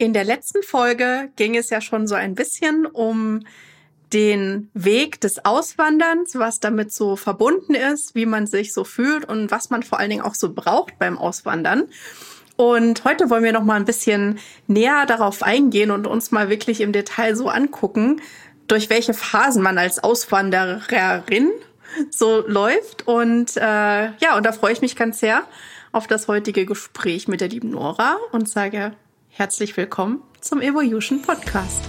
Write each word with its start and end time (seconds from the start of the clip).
In 0.00 0.14
der 0.14 0.24
letzten 0.24 0.62
Folge 0.62 1.28
ging 1.36 1.54
es 1.54 1.68
ja 1.68 1.82
schon 1.82 2.06
so 2.06 2.14
ein 2.14 2.34
bisschen 2.34 2.86
um 2.86 3.40
den 4.14 4.70
Weg 4.72 5.20
des 5.20 5.44
Auswanderns, 5.44 6.36
was 6.36 6.58
damit 6.58 6.90
so 6.90 7.16
verbunden 7.16 7.74
ist, 7.74 8.14
wie 8.14 8.24
man 8.24 8.46
sich 8.46 8.72
so 8.72 8.84
fühlt 8.84 9.26
und 9.26 9.50
was 9.50 9.68
man 9.68 9.82
vor 9.82 10.00
allen 10.00 10.08
Dingen 10.08 10.22
auch 10.22 10.34
so 10.34 10.54
braucht 10.54 10.98
beim 10.98 11.18
Auswandern. 11.18 11.84
Und 12.56 13.04
heute 13.04 13.28
wollen 13.28 13.44
wir 13.44 13.52
noch 13.52 13.62
mal 13.62 13.74
ein 13.74 13.84
bisschen 13.84 14.38
näher 14.66 15.04
darauf 15.04 15.42
eingehen 15.42 15.90
und 15.90 16.06
uns 16.06 16.30
mal 16.30 16.48
wirklich 16.48 16.80
im 16.80 16.92
Detail 16.92 17.36
so 17.36 17.50
angucken, 17.50 18.22
durch 18.68 18.88
welche 18.88 19.12
Phasen 19.12 19.62
man 19.62 19.76
als 19.76 20.02
Auswandererin 20.02 21.50
so 22.08 22.42
läuft. 22.46 23.06
Und 23.06 23.54
äh, 23.58 23.60
ja, 24.16 24.34
und 24.38 24.46
da 24.46 24.52
freue 24.52 24.72
ich 24.72 24.80
mich 24.80 24.96
ganz 24.96 25.20
sehr 25.20 25.42
auf 25.92 26.06
das 26.06 26.26
heutige 26.26 26.64
Gespräch 26.64 27.28
mit 27.28 27.42
der 27.42 27.48
lieben 27.48 27.68
Nora 27.68 28.16
und 28.32 28.48
sage 28.48 28.94
Herzlich 29.40 29.74
willkommen 29.78 30.20
zum 30.42 30.60
Evolution 30.60 31.22
Podcast. 31.22 31.80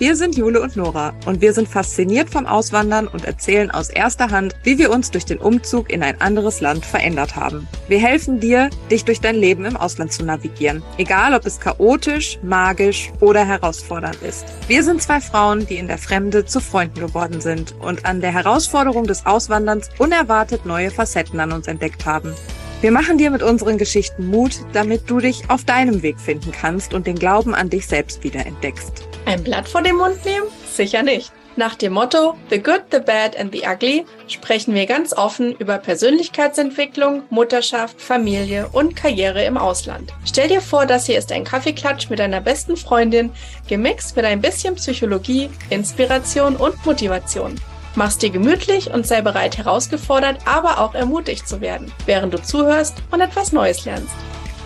Wir 0.00 0.16
sind 0.16 0.36
Jule 0.36 0.60
und 0.60 0.74
Nora 0.74 1.14
und 1.26 1.40
wir 1.40 1.52
sind 1.52 1.68
fasziniert 1.68 2.28
vom 2.28 2.44
Auswandern 2.44 3.06
und 3.06 3.24
erzählen 3.24 3.70
aus 3.70 3.88
erster 3.88 4.32
Hand, 4.32 4.56
wie 4.64 4.78
wir 4.78 4.90
uns 4.90 5.12
durch 5.12 5.24
den 5.24 5.38
Umzug 5.38 5.92
in 5.92 6.02
ein 6.02 6.20
anderes 6.20 6.60
Land 6.60 6.84
verändert 6.84 7.36
haben. 7.36 7.68
Wir 7.86 8.00
helfen 8.00 8.40
dir, 8.40 8.68
dich 8.90 9.04
durch 9.04 9.20
dein 9.20 9.36
Leben 9.36 9.64
im 9.64 9.76
Ausland 9.76 10.12
zu 10.12 10.24
navigieren, 10.24 10.82
egal 10.98 11.34
ob 11.34 11.46
es 11.46 11.60
chaotisch, 11.60 12.40
magisch 12.42 13.12
oder 13.20 13.44
herausfordernd 13.44 14.20
ist. 14.20 14.46
Wir 14.66 14.82
sind 14.82 15.00
zwei 15.00 15.20
Frauen, 15.20 15.64
die 15.64 15.76
in 15.76 15.86
der 15.86 15.98
Fremde 15.98 16.46
zu 16.46 16.60
Freunden 16.60 16.98
geworden 16.98 17.40
sind 17.40 17.76
und 17.80 18.06
an 18.06 18.20
der 18.20 18.32
Herausforderung 18.32 19.04
des 19.04 19.24
Auswanderns 19.24 19.88
unerwartet 19.98 20.66
neue 20.66 20.90
Facetten 20.90 21.38
an 21.38 21.52
uns 21.52 21.68
entdeckt 21.68 22.06
haben. 22.06 22.34
Wir 22.82 22.90
machen 22.90 23.16
dir 23.16 23.30
mit 23.30 23.44
unseren 23.44 23.78
Geschichten 23.78 24.26
Mut, 24.26 24.56
damit 24.72 25.08
du 25.08 25.20
dich 25.20 25.48
auf 25.48 25.64
deinem 25.64 26.02
Weg 26.02 26.18
finden 26.18 26.50
kannst 26.50 26.94
und 26.94 27.06
den 27.06 27.14
Glauben 27.14 27.54
an 27.54 27.70
dich 27.70 27.86
selbst 27.86 28.24
wieder 28.24 28.44
entdeckst. 28.44 29.06
Ein 29.24 29.44
Blatt 29.44 29.68
vor 29.68 29.82
den 29.82 29.94
Mund 29.94 30.24
nehmen? 30.24 30.46
Sicher 30.68 31.04
nicht. 31.04 31.30
Nach 31.54 31.76
dem 31.76 31.92
Motto 31.92 32.34
The 32.50 32.58
Good, 32.60 32.86
the 32.90 32.98
Bad 32.98 33.38
and 33.38 33.54
the 33.54 33.62
Ugly 33.64 34.04
sprechen 34.26 34.74
wir 34.74 34.86
ganz 34.86 35.12
offen 35.12 35.54
über 35.58 35.78
Persönlichkeitsentwicklung, 35.78 37.22
Mutterschaft, 37.30 38.00
Familie 38.00 38.68
und 38.72 38.96
Karriere 38.96 39.44
im 39.44 39.56
Ausland. 39.56 40.12
Stell 40.24 40.48
dir 40.48 40.60
vor, 40.60 40.84
das 40.84 41.06
hier 41.06 41.18
ist 41.18 41.30
ein 41.30 41.44
Kaffeeklatsch 41.44 42.10
mit 42.10 42.18
deiner 42.18 42.40
besten 42.40 42.76
Freundin, 42.76 43.30
gemixt 43.68 44.16
mit 44.16 44.24
ein 44.24 44.40
bisschen 44.40 44.74
Psychologie, 44.74 45.50
Inspiration 45.70 46.56
und 46.56 46.84
Motivation. 46.84 47.54
Mach's 47.94 48.16
dir 48.16 48.30
gemütlich 48.30 48.90
und 48.90 49.06
sei 49.06 49.20
bereit, 49.20 49.58
herausgefordert, 49.58 50.38
aber 50.46 50.80
auch 50.80 50.94
ermutigt 50.94 51.46
zu 51.46 51.60
werden, 51.60 51.92
während 52.06 52.32
du 52.32 52.42
zuhörst 52.42 53.02
und 53.10 53.20
etwas 53.20 53.52
Neues 53.52 53.84
lernst. 53.84 54.14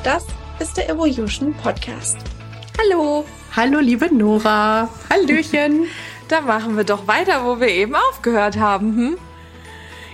Das 0.05 0.25
ist 0.61 0.77
der 0.77 0.89
Evolution 0.89 1.53
Podcast. 1.55 2.19
Hallo. 2.79 3.25
Hallo, 3.57 3.81
liebe 3.81 4.15
Nora. 4.15 4.89
Hallöchen. 5.11 5.87
da 6.29 6.41
machen 6.41 6.77
wir 6.77 6.85
doch 6.85 7.09
weiter, 7.09 7.45
wo 7.45 7.59
wir 7.59 7.67
eben 7.67 7.97
aufgehört 7.97 8.59
haben. 8.59 8.97
Hm? 8.97 9.19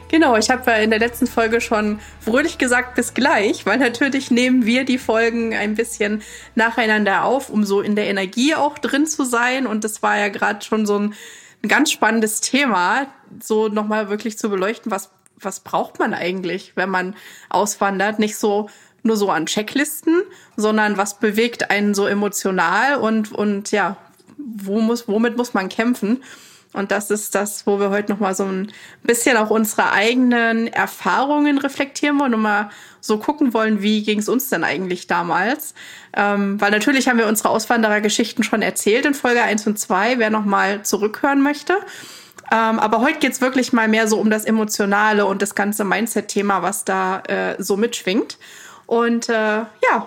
Genau, 0.09 0.37
ich 0.37 0.49
habe 0.49 0.71
in 0.73 0.89
der 0.89 0.99
letzten 0.99 1.27
Folge 1.27 1.61
schon 1.61 2.01
fröhlich 2.21 2.57
gesagt, 2.57 2.95
bis 2.95 3.13
gleich, 3.13 3.67
weil 3.67 3.77
natürlich 3.79 4.31
nehmen 4.31 4.65
wir 4.65 4.87
die 4.87 4.99
Folgen 4.99 5.55
ein 5.55 5.75
bisschen 5.75 6.23
nacheinander 6.55 7.25
auf, 7.25 7.51
um 7.51 7.65
so 7.65 7.83
in 7.83 7.95
der 7.95 8.07
Energie 8.07 8.55
auch 8.55 8.79
drin 8.79 9.07
zu 9.07 9.25
sein. 9.25 9.67
Und 9.67 9.85
das 9.85 10.03
war 10.03 10.19
ja 10.19 10.29
gerade 10.29 10.65
schon 10.65 10.87
so 10.87 10.99
ein 10.99 11.15
ein 11.63 11.69
ganz 11.69 11.91
spannendes 11.91 12.41
Thema, 12.41 13.07
so 13.41 13.69
nochmal 13.69 14.09
wirklich 14.09 14.39
zu 14.39 14.51
beleuchten, 14.51 14.91
was, 14.91 15.11
was 15.39 15.61
braucht 15.61 15.99
man 15.99 16.15
eigentlich, 16.15 16.73
wenn 16.75 16.91
man 16.91 17.15
auswandert? 17.49 18.19
Nicht 18.19 18.37
so 18.37 18.69
nur 19.05 19.17
so 19.17 19.31
an 19.31 19.47
Checklisten, 19.47 20.23
sondern 20.57 20.97
was 20.97 21.19
bewegt 21.19 21.71
einen 21.71 21.95
so 21.95 22.07
emotional 22.07 22.97
und, 22.97 23.33
und 23.33 23.73
ja, 23.73 23.97
wo 24.37 24.81
muss, 24.81 25.09
womit 25.09 25.37
muss 25.37 25.55
man 25.55 25.69
kämpfen? 25.69 26.23
Und 26.73 26.91
das 26.91 27.11
ist 27.11 27.35
das, 27.35 27.67
wo 27.67 27.79
wir 27.79 27.91
heute 27.91 28.13
noch 28.13 28.21
mal 28.21 28.35
so 28.35 28.45
ein 28.45 28.73
bisschen 29.03 29.37
auch 29.37 29.51
unsere 29.51 29.93
eigenen 29.93 30.69
Erfahrungen 30.69 31.59
reflektieren 31.59 32.19
wollen 32.19 32.35
und 32.35 32.41
mal 32.41 32.71
so 33.01 33.19
gucken 33.19 33.53
wollen, 33.53 33.83
wie 33.83 34.03
ging 34.03 34.21
es 34.21 34.29
uns 34.29 34.49
denn 34.49 34.65
eigentlich 34.65 35.07
damals? 35.07 35.75
Ähm, 36.15 36.61
weil 36.61 36.71
natürlich 36.71 37.09
haben 37.09 37.19
wir 37.19 37.27
unsere 37.27 37.51
Auswanderergeschichten 37.51 38.43
schon 38.43 38.63
erzählt 38.63 39.05
in 39.05 39.15
Folge 39.15 39.43
1 39.43 39.67
und 39.67 39.79
2, 39.79 40.19
wer 40.19 40.31
noch 40.31 40.45
mal 40.45 40.83
zurückhören 40.83 41.43
möchte. 41.43 41.75
Ähm, 42.51 42.79
aber 42.79 43.01
heute 43.01 43.19
geht's 43.19 43.41
wirklich 43.41 43.73
mal 43.73 43.89
mehr 43.89 44.09
so 44.09 44.19
um 44.19 44.31
das 44.31 44.45
Emotionale 44.45 45.27
und 45.27 45.43
das 45.43 45.55
ganze 45.55 45.85
Mindset-Thema, 45.85 46.63
was 46.63 46.85
da 46.85 47.21
äh, 47.21 47.63
so 47.63 47.77
mitschwingt. 47.77 48.39
Und 48.87 49.29
äh, 49.29 49.33
ja, 49.33 50.07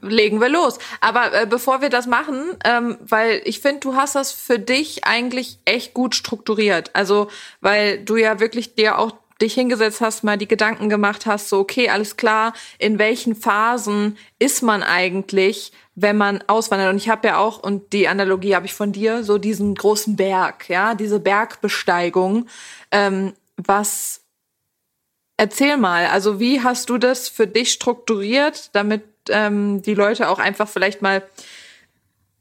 legen 0.00 0.40
wir 0.40 0.48
los. 0.48 0.78
Aber 1.00 1.32
äh, 1.32 1.46
bevor 1.46 1.80
wir 1.80 1.88
das 1.88 2.06
machen, 2.06 2.56
ähm, 2.64 2.98
weil 3.00 3.40
ich 3.44 3.60
finde, 3.60 3.80
du 3.80 3.94
hast 3.94 4.14
das 4.14 4.32
für 4.32 4.58
dich 4.58 5.04
eigentlich 5.04 5.58
echt 5.64 5.94
gut 5.94 6.14
strukturiert. 6.14 6.90
Also, 6.94 7.28
weil 7.60 7.98
du 7.98 8.16
ja 8.16 8.40
wirklich 8.40 8.74
dir 8.74 8.98
auch 8.98 9.12
dich 9.40 9.54
hingesetzt 9.54 10.00
hast, 10.00 10.24
mal 10.24 10.38
die 10.38 10.48
Gedanken 10.48 10.88
gemacht 10.88 11.26
hast, 11.26 11.50
so, 11.50 11.58
okay, 11.58 11.90
alles 11.90 12.16
klar, 12.16 12.54
in 12.78 12.98
welchen 12.98 13.34
Phasen 13.34 14.16
ist 14.38 14.62
man 14.62 14.82
eigentlich, 14.82 15.72
wenn 15.94 16.16
man 16.16 16.42
auswandert? 16.46 16.90
Und 16.90 16.96
ich 16.96 17.10
habe 17.10 17.28
ja 17.28 17.38
auch, 17.38 17.62
und 17.62 17.92
die 17.92 18.08
Analogie 18.08 18.54
habe 18.54 18.64
ich 18.64 18.72
von 18.72 18.92
dir, 18.92 19.24
so 19.24 19.36
diesen 19.36 19.74
großen 19.74 20.16
Berg, 20.16 20.70
ja, 20.70 20.94
diese 20.94 21.20
Bergbesteigung, 21.20 22.46
ähm, 22.90 23.34
was 23.56 24.22
Erzähl 25.38 25.76
mal, 25.76 26.06
also 26.06 26.40
wie 26.40 26.62
hast 26.62 26.88
du 26.88 26.96
das 26.96 27.28
für 27.28 27.46
dich 27.46 27.70
strukturiert, 27.70 28.74
damit 28.74 29.02
ähm, 29.30 29.82
die 29.82 29.94
Leute 29.94 30.28
auch 30.28 30.38
einfach 30.38 30.68
vielleicht 30.68 31.02
mal 31.02 31.22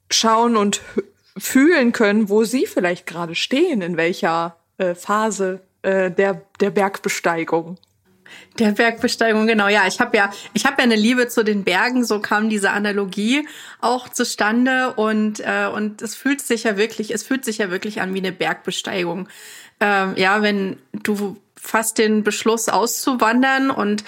schauen 0.09 0.56
und 0.57 0.81
fühlen 1.38 1.91
können, 1.91 2.29
wo 2.29 2.44
sie 2.44 2.66
vielleicht 2.66 3.06
gerade 3.06 3.35
stehen, 3.35 3.81
in 3.81 3.97
welcher 3.97 4.56
äh, 4.78 4.96
Phase 4.96 5.62
äh, 5.81 6.12
der, 6.12 6.41
der 6.59 6.69
Bergbesteigung. 6.69 7.78
Der 8.57 8.72
Bergbesteigung, 8.72 9.47
genau. 9.47 9.68
Ja, 9.68 9.85
ich 9.85 10.00
habe 10.00 10.16
ja, 10.18 10.31
ich 10.53 10.66
habe 10.66 10.78
ja 10.79 10.84
eine 10.84 10.96
Liebe 10.96 11.28
zu 11.28 11.44
den 11.44 11.63
Bergen. 11.63 12.03
So 12.06 12.19
kam 12.19 12.50
diese 12.50 12.72
Analogie 12.72 13.47
auch 13.81 14.09
zustande 14.09 14.94
und 14.94 15.41
äh, 15.41 15.67
und 15.67 16.02
es 16.02 16.16
fühlt 16.16 16.41
sich 16.41 16.63
ja 16.63 16.78
wirklich, 16.78 17.13
es 17.13 17.23
fühlt 17.23 17.46
sich 17.46 17.59
ja 17.59 17.69
wirklich 17.69 18.02
an 18.02 18.13
wie 18.13 18.19
eine 18.19 18.31
Bergbesteigung. 18.31 19.28
Ähm, 19.79 20.13
ja, 20.16 20.41
wenn 20.41 20.78
du 20.94 21.38
fast 21.56 21.97
den 21.97 22.23
Beschluss 22.23 22.69
auszuwandern 22.69 23.69
und 23.72 24.03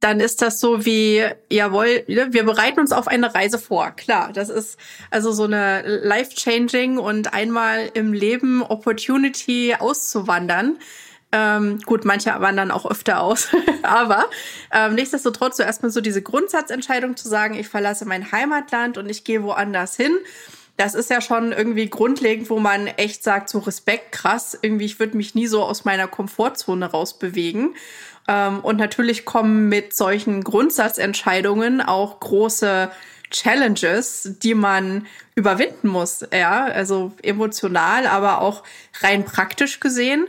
dann 0.00 0.20
ist 0.20 0.42
das 0.42 0.60
so 0.60 0.84
wie, 0.84 1.24
jawohl, 1.50 2.04
ne, 2.06 2.28
wir 2.30 2.44
bereiten 2.44 2.80
uns 2.80 2.92
auf 2.92 3.08
eine 3.08 3.34
Reise 3.34 3.58
vor. 3.58 3.90
Klar, 3.92 4.32
das 4.32 4.48
ist 4.48 4.78
also 5.10 5.32
so 5.32 5.44
eine 5.44 5.82
life-changing 5.82 6.98
und 6.98 7.34
einmal 7.34 7.90
im 7.94 8.12
Leben 8.12 8.62
Opportunity 8.62 9.74
auszuwandern. 9.78 10.78
Ähm, 11.30 11.80
gut, 11.84 12.04
manche 12.04 12.30
wandern 12.40 12.70
auch 12.70 12.90
öfter 12.90 13.20
aus, 13.20 13.48
aber 13.82 14.26
ähm, 14.72 14.94
nichtsdestotrotz 14.94 15.58
so 15.58 15.62
erstmal 15.62 15.90
so 15.90 16.00
diese 16.00 16.22
Grundsatzentscheidung 16.22 17.16
zu 17.16 17.28
sagen, 17.28 17.54
ich 17.54 17.68
verlasse 17.68 18.06
mein 18.06 18.32
Heimatland 18.32 18.96
und 18.96 19.10
ich 19.10 19.24
gehe 19.24 19.42
woanders 19.42 19.94
hin. 19.96 20.16
Das 20.78 20.94
ist 20.94 21.10
ja 21.10 21.20
schon 21.20 21.50
irgendwie 21.50 21.90
grundlegend, 21.90 22.48
wo 22.50 22.60
man 22.60 22.86
echt 22.86 23.24
sagt, 23.24 23.48
so 23.48 23.58
Respekt, 23.58 24.12
krass, 24.12 24.56
irgendwie, 24.62 24.84
ich 24.84 25.00
würde 25.00 25.16
mich 25.16 25.34
nie 25.34 25.48
so 25.48 25.64
aus 25.64 25.84
meiner 25.84 26.06
Komfortzone 26.06 26.86
rausbewegen. 26.86 27.74
Ähm, 28.28 28.60
und 28.60 28.76
natürlich 28.76 29.24
kommen 29.24 29.68
mit 29.68 29.96
solchen 29.96 30.44
Grundsatzentscheidungen 30.44 31.80
auch 31.80 32.20
große 32.20 32.90
Challenges, 33.30 34.36
die 34.42 34.54
man 34.54 35.06
überwinden 35.34 35.88
muss, 35.88 36.24
ja, 36.32 36.64
also 36.64 37.12
emotional, 37.22 38.06
aber 38.06 38.40
auch 38.40 38.62
rein 39.00 39.24
praktisch 39.24 39.80
gesehen. 39.80 40.26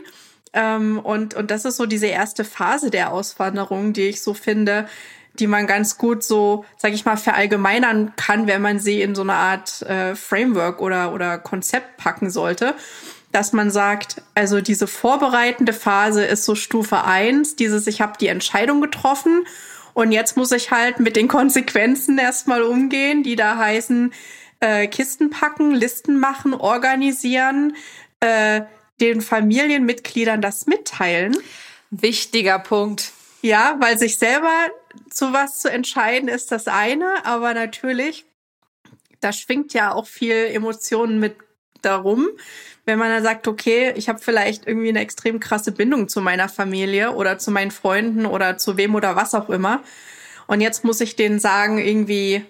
Ähm, 0.52 0.98
und, 0.98 1.34
und 1.34 1.50
das 1.50 1.64
ist 1.64 1.76
so 1.76 1.86
diese 1.86 2.06
erste 2.06 2.44
Phase 2.44 2.90
der 2.90 3.12
Auswanderung, 3.12 3.92
die 3.92 4.08
ich 4.08 4.22
so 4.22 4.34
finde, 4.34 4.88
die 5.34 5.46
man 5.46 5.66
ganz 5.66 5.96
gut 5.96 6.22
so, 6.24 6.64
sag 6.76 6.92
ich 6.92 7.04
mal, 7.04 7.16
verallgemeinern 7.16 8.14
kann, 8.16 8.46
wenn 8.46 8.60
man 8.60 8.80
sie 8.80 9.00
in 9.00 9.14
so 9.14 9.22
eine 9.22 9.34
Art 9.34 9.82
äh, 9.82 10.14
Framework 10.16 10.80
oder, 10.80 11.12
oder 11.14 11.38
Konzept 11.38 11.96
packen 11.98 12.30
sollte 12.30 12.74
dass 13.32 13.52
man 13.52 13.70
sagt, 13.70 14.22
also 14.34 14.60
diese 14.60 14.86
vorbereitende 14.86 15.72
Phase 15.72 16.24
ist 16.24 16.44
so 16.44 16.54
Stufe 16.54 17.04
eins, 17.04 17.56
dieses 17.56 17.86
ich 17.86 18.00
habe 18.00 18.14
die 18.18 18.26
Entscheidung 18.26 18.80
getroffen 18.80 19.46
und 19.94 20.12
jetzt 20.12 20.36
muss 20.36 20.52
ich 20.52 20.70
halt 20.70 21.00
mit 21.00 21.16
den 21.16 21.28
Konsequenzen 21.28 22.18
erstmal 22.18 22.62
umgehen, 22.62 23.22
die 23.22 23.36
da 23.36 23.56
heißen 23.56 24.12
äh, 24.60 24.86
Kisten 24.86 25.30
packen, 25.30 25.72
Listen 25.72 26.18
machen, 26.18 26.54
organisieren, 26.54 27.76
äh, 28.20 28.62
den 29.00 29.20
Familienmitgliedern 29.20 30.42
das 30.42 30.66
mitteilen. 30.66 31.36
Wichtiger 31.90 32.58
Punkt. 32.58 33.12
Ja, 33.42 33.76
weil 33.80 33.98
sich 33.98 34.18
selber 34.18 34.52
zu 35.10 35.32
was 35.32 35.60
zu 35.60 35.70
entscheiden 35.70 36.28
ist 36.28 36.52
das 36.52 36.68
eine, 36.68 37.24
aber 37.24 37.54
natürlich, 37.54 38.26
da 39.20 39.32
schwingt 39.32 39.72
ja 39.72 39.92
auch 39.92 40.06
viel 40.06 40.34
Emotionen 40.52 41.18
mit 41.18 41.36
darum 41.82 42.28
wenn 42.86 42.98
man 42.98 43.10
dann 43.10 43.22
sagt, 43.22 43.46
okay, 43.46 43.92
ich 43.96 44.08
habe 44.08 44.18
vielleicht 44.18 44.66
irgendwie 44.66 44.88
eine 44.88 45.00
extrem 45.00 45.40
krasse 45.40 45.72
Bindung 45.72 46.08
zu 46.08 46.20
meiner 46.20 46.48
Familie 46.48 47.12
oder 47.12 47.38
zu 47.38 47.50
meinen 47.50 47.70
Freunden 47.70 48.26
oder 48.26 48.58
zu 48.58 48.76
wem 48.76 48.94
oder 48.94 49.16
was 49.16 49.34
auch 49.34 49.48
immer. 49.50 49.82
Und 50.46 50.60
jetzt 50.60 50.84
muss 50.84 51.00
ich 51.00 51.16
denen 51.16 51.38
sagen, 51.38 51.78
irgendwie, 51.78 52.44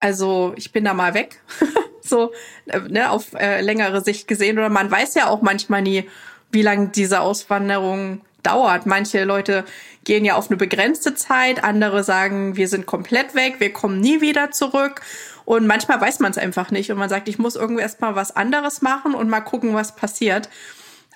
also 0.00 0.52
ich 0.56 0.72
bin 0.72 0.84
da 0.84 0.94
mal 0.94 1.14
weg, 1.14 1.40
so 2.02 2.32
äh, 2.66 2.80
ne, 2.88 3.10
auf 3.10 3.34
äh, 3.34 3.60
längere 3.60 4.02
Sicht 4.02 4.26
gesehen. 4.26 4.58
Oder 4.58 4.68
man 4.68 4.90
weiß 4.90 5.14
ja 5.14 5.28
auch 5.28 5.42
manchmal 5.42 5.82
nie, 5.82 6.08
wie 6.50 6.62
lange 6.62 6.88
diese 6.88 7.20
Auswanderung 7.20 8.22
dauert. 8.42 8.86
Manche 8.86 9.24
Leute 9.24 9.64
gehen 10.04 10.24
ja 10.24 10.34
auf 10.34 10.48
eine 10.48 10.56
begrenzte 10.56 11.14
Zeit, 11.14 11.62
andere 11.62 12.04
sagen, 12.04 12.56
wir 12.56 12.68
sind 12.68 12.86
komplett 12.86 13.34
weg, 13.34 13.56
wir 13.58 13.72
kommen 13.72 14.00
nie 14.00 14.20
wieder 14.20 14.50
zurück. 14.50 15.02
Und 15.44 15.66
manchmal 15.66 16.00
weiß 16.00 16.20
man 16.20 16.30
es 16.30 16.38
einfach 16.38 16.70
nicht 16.70 16.90
und 16.90 16.98
man 16.98 17.08
sagt, 17.08 17.28
ich 17.28 17.38
muss 17.38 17.56
irgendwie 17.56 17.82
erstmal 17.82 18.14
was 18.14 18.34
anderes 18.34 18.82
machen 18.82 19.14
und 19.14 19.28
mal 19.28 19.40
gucken, 19.40 19.74
was 19.74 19.96
passiert. 19.96 20.48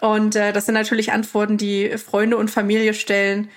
Und 0.00 0.37
äh, 0.37 0.53
das 0.53 0.67
sind 0.67 0.75
natürlich 0.75 1.12
Antworten, 1.12 1.56
die 1.56 1.97
Freunde 1.99 2.37
und 2.37 2.50
Familie 2.50 2.94
stellen, 2.94 3.49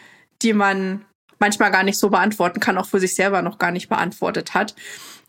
die 0.42 0.54
man 0.54 1.06
manchmal 1.40 1.72
gar 1.72 1.84
nicht 1.84 2.00
so 2.00 2.10
beantworten 2.10 2.60
kann, 2.60 2.78
auch 2.78 2.88
für 2.88 3.00
sich 3.00 3.16
selber 3.16 3.42
noch 3.42 3.58
gar 3.58 3.72
nicht 3.72 3.90
beantwortet 3.90 4.54
hat. 4.54 4.76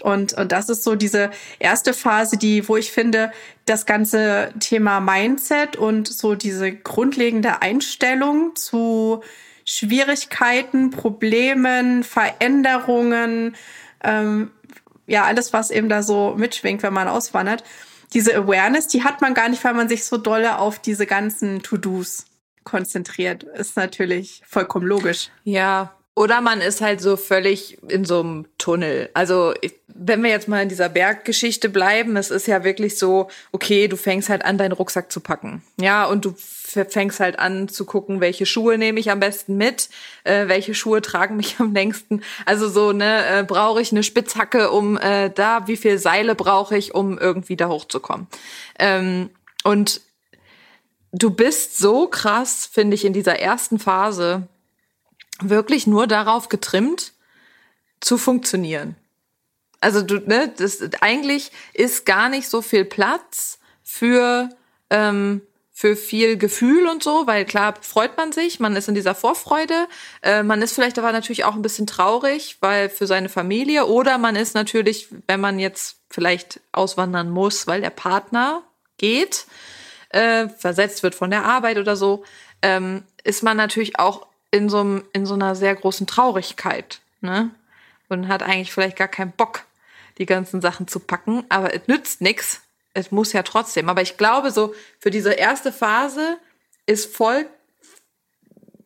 Und, 0.03 0.33
und 0.35 0.53
das 0.53 0.69
ist 0.69 0.85
so 0.85 0.95
diese 0.95 1.31
erste 1.59 1.93
Phase, 1.93 2.37
die, 2.37 2.69
wo 2.69 2.77
ich 2.77 2.93
finde, 2.93 3.33
das 3.67 3.85
ganze 3.85 4.53
Thema 4.61 5.01
Mindset 5.01 5.77
und 5.77 6.07
so 6.07 6.35
diese 6.35 6.73
grundlegende 6.73 7.63
Einstellung 7.63 8.55
zu 8.55 9.23
Schwierigkeiten, 9.65 10.91
Problemen, 10.91 12.05
Veränderungen, 12.05 13.57
ähm, 14.05 14.53
ja, 15.09 15.25
alles, 15.25 15.53
was 15.53 15.71
eben 15.71 15.89
da 15.89 16.03
so 16.03 16.35
mitschwingt, 16.37 16.83
wenn 16.83 16.93
man 16.93 17.09
auswandert. 17.09 17.65
Diese 18.15 18.35
Awareness, 18.37 18.87
die 18.87 19.03
hat 19.03 19.21
man 19.21 19.35
gar 19.35 19.49
nicht, 19.49 19.65
weil 19.65 19.75
man 19.75 19.89
sich 19.89 20.05
so 20.05 20.17
dolle 20.17 20.59
auf 20.59 20.79
diese 20.79 21.07
ganzen 21.07 21.63
To-Dos 21.63 22.27
konzentriert. 22.65 23.43
Ist 23.43 23.77
natürlich 23.77 24.43
vollkommen 24.47 24.87
logisch. 24.87 25.31
Ja, 25.45 25.98
oder 26.19 26.41
man 26.41 26.61
ist 26.61 26.81
halt 26.81 27.01
so 27.01 27.17
völlig 27.17 27.79
in 27.89 28.05
so 28.05 28.19
einem 28.19 28.47
Tunnel. 28.59 29.09
Also, 29.15 29.55
wenn 29.87 30.21
wir 30.21 30.31
jetzt 30.31 30.49
mal 30.49 30.61
in 30.61 30.69
dieser 30.69 30.89
Berggeschichte 30.89 31.69
bleiben, 31.69 32.17
es 32.17 32.33
ist 32.33 32.49
ja 32.49 32.65
wirklich 32.65 32.99
so, 32.99 33.29
okay, 33.53 33.87
du 33.87 33.97
fängst 33.97 34.29
halt 34.29 34.45
an, 34.45 34.59
deinen 34.59 34.73
Rucksack 34.73 35.13
zu 35.13 35.21
packen. 35.21 35.63
Ja, 35.81 36.07
und 36.07 36.25
du 36.25 36.35
fängst 36.37 37.21
halt 37.21 37.39
an 37.39 37.69
zu 37.69 37.85
gucken, 37.85 38.21
welche 38.21 38.47
Schuhe 38.47 38.79
nehme 38.79 38.99
ich 38.99 39.13
am 39.13 39.21
besten 39.21 39.57
mit, 39.57 39.91
äh, 40.25 40.49
welche 40.49 40.75
Schuhe 40.75 41.03
tragen 41.03 41.37
mich 41.37 41.61
am 41.61 41.73
längsten. 41.73 42.23
Also 42.47 42.69
so, 42.69 42.91
ne, 42.91 43.25
äh, 43.25 43.45
brauche 43.45 43.81
ich 43.81 43.93
eine 43.93 44.03
Spitzhacke, 44.03 44.73
um 44.73 44.99
äh, 44.99 45.31
da, 45.31 45.69
wie 45.69 45.77
viel 45.77 45.99
Seile 45.99 46.35
brauche 46.35 46.77
ich, 46.77 46.97
um 46.97 47.17
irgendwie 47.17 47.55
da 47.55 47.69
hochzukommen. 47.69 48.27
Ähm, 48.81 49.31
und 49.63 50.01
du 51.13 51.31
bist 51.31 51.79
so 51.79 52.09
krass, 52.09 52.69
finde 52.71 52.97
ich, 52.97 53.05
in 53.05 53.13
dieser 53.13 53.39
ersten 53.39 53.79
Phase 53.79 54.49
wirklich 55.41 55.87
nur 55.87 56.07
darauf 56.07 56.49
getrimmt, 56.49 57.13
zu 58.01 58.19
funktionieren. 58.19 58.97
Also 59.81 60.03
du, 60.03 60.19
ne, 60.19 60.53
das 60.57 60.81
eigentlich 61.01 61.53
ist 61.73 62.07
gar 62.07 62.29
nicht 62.29 62.49
so 62.49 62.63
viel 62.63 62.85
Platz 62.85 63.59
für 63.83 64.51
ähm, 64.91 65.43
für 65.79 65.95
viel 65.95 66.37
Gefühl 66.37 66.89
und 66.89 67.05
so, 67.05 67.29
weil 67.29 67.45
klar 67.45 67.77
freut 67.81 68.17
man 68.17 68.33
sich, 68.33 68.59
man 68.59 68.75
ist 68.75 68.89
in 68.89 68.97
dieser 68.97 69.15
Vorfreude, 69.15 69.87
äh, 70.23 70.43
man 70.43 70.61
ist 70.61 70.75
vielleicht 70.75 70.99
aber 70.99 71.13
natürlich 71.13 71.45
auch 71.45 71.55
ein 71.55 71.63
bisschen 71.63 71.87
traurig, 71.87 72.57
weil 72.59 72.89
für 72.89 73.07
seine 73.07 73.29
Familie 73.29 73.87
oder 73.87 74.19
man 74.19 74.35
ist 74.35 74.57
natürlich, 74.57 75.07
wenn 75.29 75.41
man 75.41 75.61
jetzt 75.61 75.99
vielleicht 76.11 76.59
auswandern 76.73 77.31
muss, 77.31 77.69
weil 77.69 77.81
der 77.81 77.91
Partner 77.91 78.65
geht, 78.97 79.47
äh, 80.09 80.49
versetzt 80.49 81.05
wird 81.05 81.15
von 81.15 81.31
der 81.31 81.45
Arbeit 81.45 81.79
oder 81.79 81.95
so, 81.95 82.25
ähm, 82.61 83.05
ist 83.23 83.45
man 83.45 83.57
natürlich 83.57 84.01
auch 84.01 84.27
in 84.51 84.69
so, 84.69 85.03
in 85.13 85.27
so 85.27 85.35
einer 85.35 85.55
sehr 85.55 85.75
großen 85.75 86.07
Traurigkeit, 86.07 87.01
ne? 87.21 87.51
Und 88.09 88.29
hat 88.29 88.43
eigentlich 88.43 88.73
vielleicht 88.73 88.97
gar 88.97 89.09
keinen 89.09 89.33
Bock, 89.33 89.65
die 90.17 90.27
ganzen 90.27 90.61
Sachen 90.61 90.89
zu 90.89 91.01
packen, 91.01 91.45
aber 91.51 91.75
es 91.75 91.87
nützt 91.87 92.21
nichts. 92.23 92.63
Es 92.95 93.11
muss 93.11 93.33
ja 93.33 93.43
trotzdem. 93.43 93.89
Aber 93.89 94.01
ich 94.01 94.17
glaube, 94.17 94.51
so 94.51 94.75
für 94.99 95.11
diese 95.11 95.33
erste 95.33 95.73
Phase 95.73 96.39
ist 96.87 97.15
voll 97.15 97.47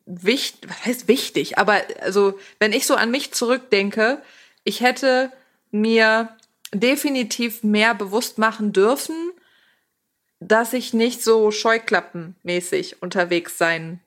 wichtig, 0.07 0.69
was 0.69 0.85
heißt 0.85 1.09
wichtig? 1.09 1.59
Aber 1.59 1.81
also, 2.01 2.39
wenn 2.59 2.73
ich 2.73 2.87
so 2.87 2.97
an 2.97 3.11
mich 3.11 3.33
zurückdenke, 3.33 4.21
ich 4.65 4.81
hätte 4.81 5.33
mir 5.71 6.37
definitiv 6.75 7.63
mehr 7.63 7.95
bewusst 7.95 8.39
machen 8.39 8.73
dürfen, 8.73 9.33
dass 10.41 10.73
ich 10.73 10.93
nicht 10.93 11.23
so 11.23 11.51
scheuklappenmäßig 11.51 13.01
unterwegs 13.01 13.59
sein 13.59 14.01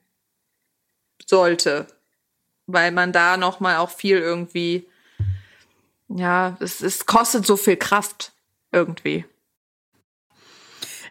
sollte, 1.26 1.86
weil 2.66 2.92
man 2.92 3.12
da 3.12 3.36
noch 3.36 3.60
mal 3.60 3.78
auch 3.78 3.90
viel 3.90 4.18
irgendwie 4.18 4.86
ja, 6.08 6.56
es, 6.60 6.82
es 6.82 7.06
kostet 7.06 7.46
so 7.46 7.56
viel 7.56 7.76
Kraft 7.76 8.32
irgendwie. 8.72 9.24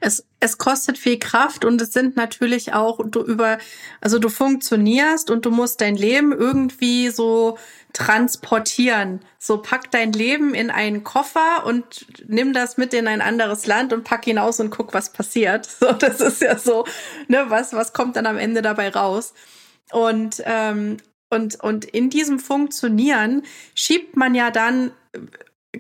Es, 0.02 0.26
es 0.40 0.58
kostet 0.58 0.98
viel 0.98 1.18
Kraft 1.18 1.66
und 1.66 1.82
es 1.82 1.94
sind 1.94 2.16
natürlich 2.16 2.74
auch 2.74 3.00
du 3.06 3.22
über, 3.22 3.58
also 4.02 4.20
du 4.20 4.30
funktionierst 4.30 5.32
und 5.32 5.46
du 5.46 5.52
musst 5.52 5.82
dein 5.82 5.96
Leben 5.96 6.32
irgendwie 6.32 7.10
so 7.10 7.58
transportieren. 7.94 9.22
So 9.40 9.58
pack 9.58 9.90
dein 9.92 10.12
Leben 10.12 10.54
in 10.54 10.70
einen 10.70 11.04
Koffer 11.04 11.66
und 11.66 12.06
nimm 12.28 12.54
das 12.54 12.78
mit 12.78 12.94
in 12.94 13.08
ein 13.08 13.22
anderes 13.22 13.68
Land 13.68 13.94
und 13.94 14.04
pack 14.04 14.28
ihn 14.28 14.38
aus 14.38 14.60
und 14.60 14.70
guck, 14.70 14.94
was 14.94 15.12
passiert. 15.12 15.68
So, 15.80 15.92
das 15.94 16.20
ist 16.20 16.42
ja 16.42 16.58
so, 16.58 16.86
ne, 17.28 17.46
was, 17.50 17.74
was 17.74 17.94
kommt 17.94 18.16
dann 18.16 18.28
am 18.28 18.38
Ende 18.38 18.62
dabei 18.62 18.90
raus? 18.90 19.34
Und, 19.92 20.42
ähm, 20.46 20.98
und, 21.30 21.60
und 21.62 21.86
in 21.86 22.10
diesem 22.10 22.40
Funktionieren 22.40 23.44
schiebt 23.74 24.16
man 24.16 24.36
ja 24.36 24.52
dann 24.52 24.92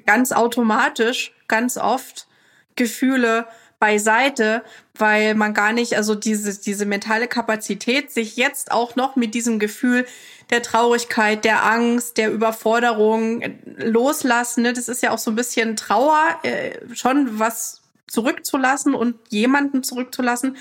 ganz 0.05 0.31
automatisch, 0.31 1.33
ganz 1.47 1.77
oft 1.77 2.27
Gefühle 2.75 3.47
beiseite, 3.79 4.63
weil 4.97 5.35
man 5.35 5.53
gar 5.53 5.73
nicht, 5.73 5.95
also 5.95 6.15
diese, 6.15 6.59
diese 6.59 6.85
mentale 6.85 7.27
Kapazität, 7.27 8.11
sich 8.11 8.37
jetzt 8.37 8.71
auch 8.71 8.95
noch 8.95 9.15
mit 9.15 9.33
diesem 9.33 9.59
Gefühl 9.59 10.05
der 10.49 10.61
Traurigkeit, 10.61 11.43
der 11.43 11.65
Angst, 11.65 12.17
der 12.17 12.31
Überforderung 12.31 13.43
loslassen, 13.77 14.63
ne? 14.63 14.73
das 14.73 14.87
ist 14.87 15.03
ja 15.03 15.11
auch 15.11 15.17
so 15.17 15.31
ein 15.31 15.35
bisschen 15.35 15.75
Trauer, 15.75 16.39
äh, 16.43 16.79
schon 16.93 17.39
was 17.39 17.81
zurückzulassen 18.07 18.93
und 18.93 19.15
jemanden 19.29 19.83
zurückzulassen, 19.83 20.57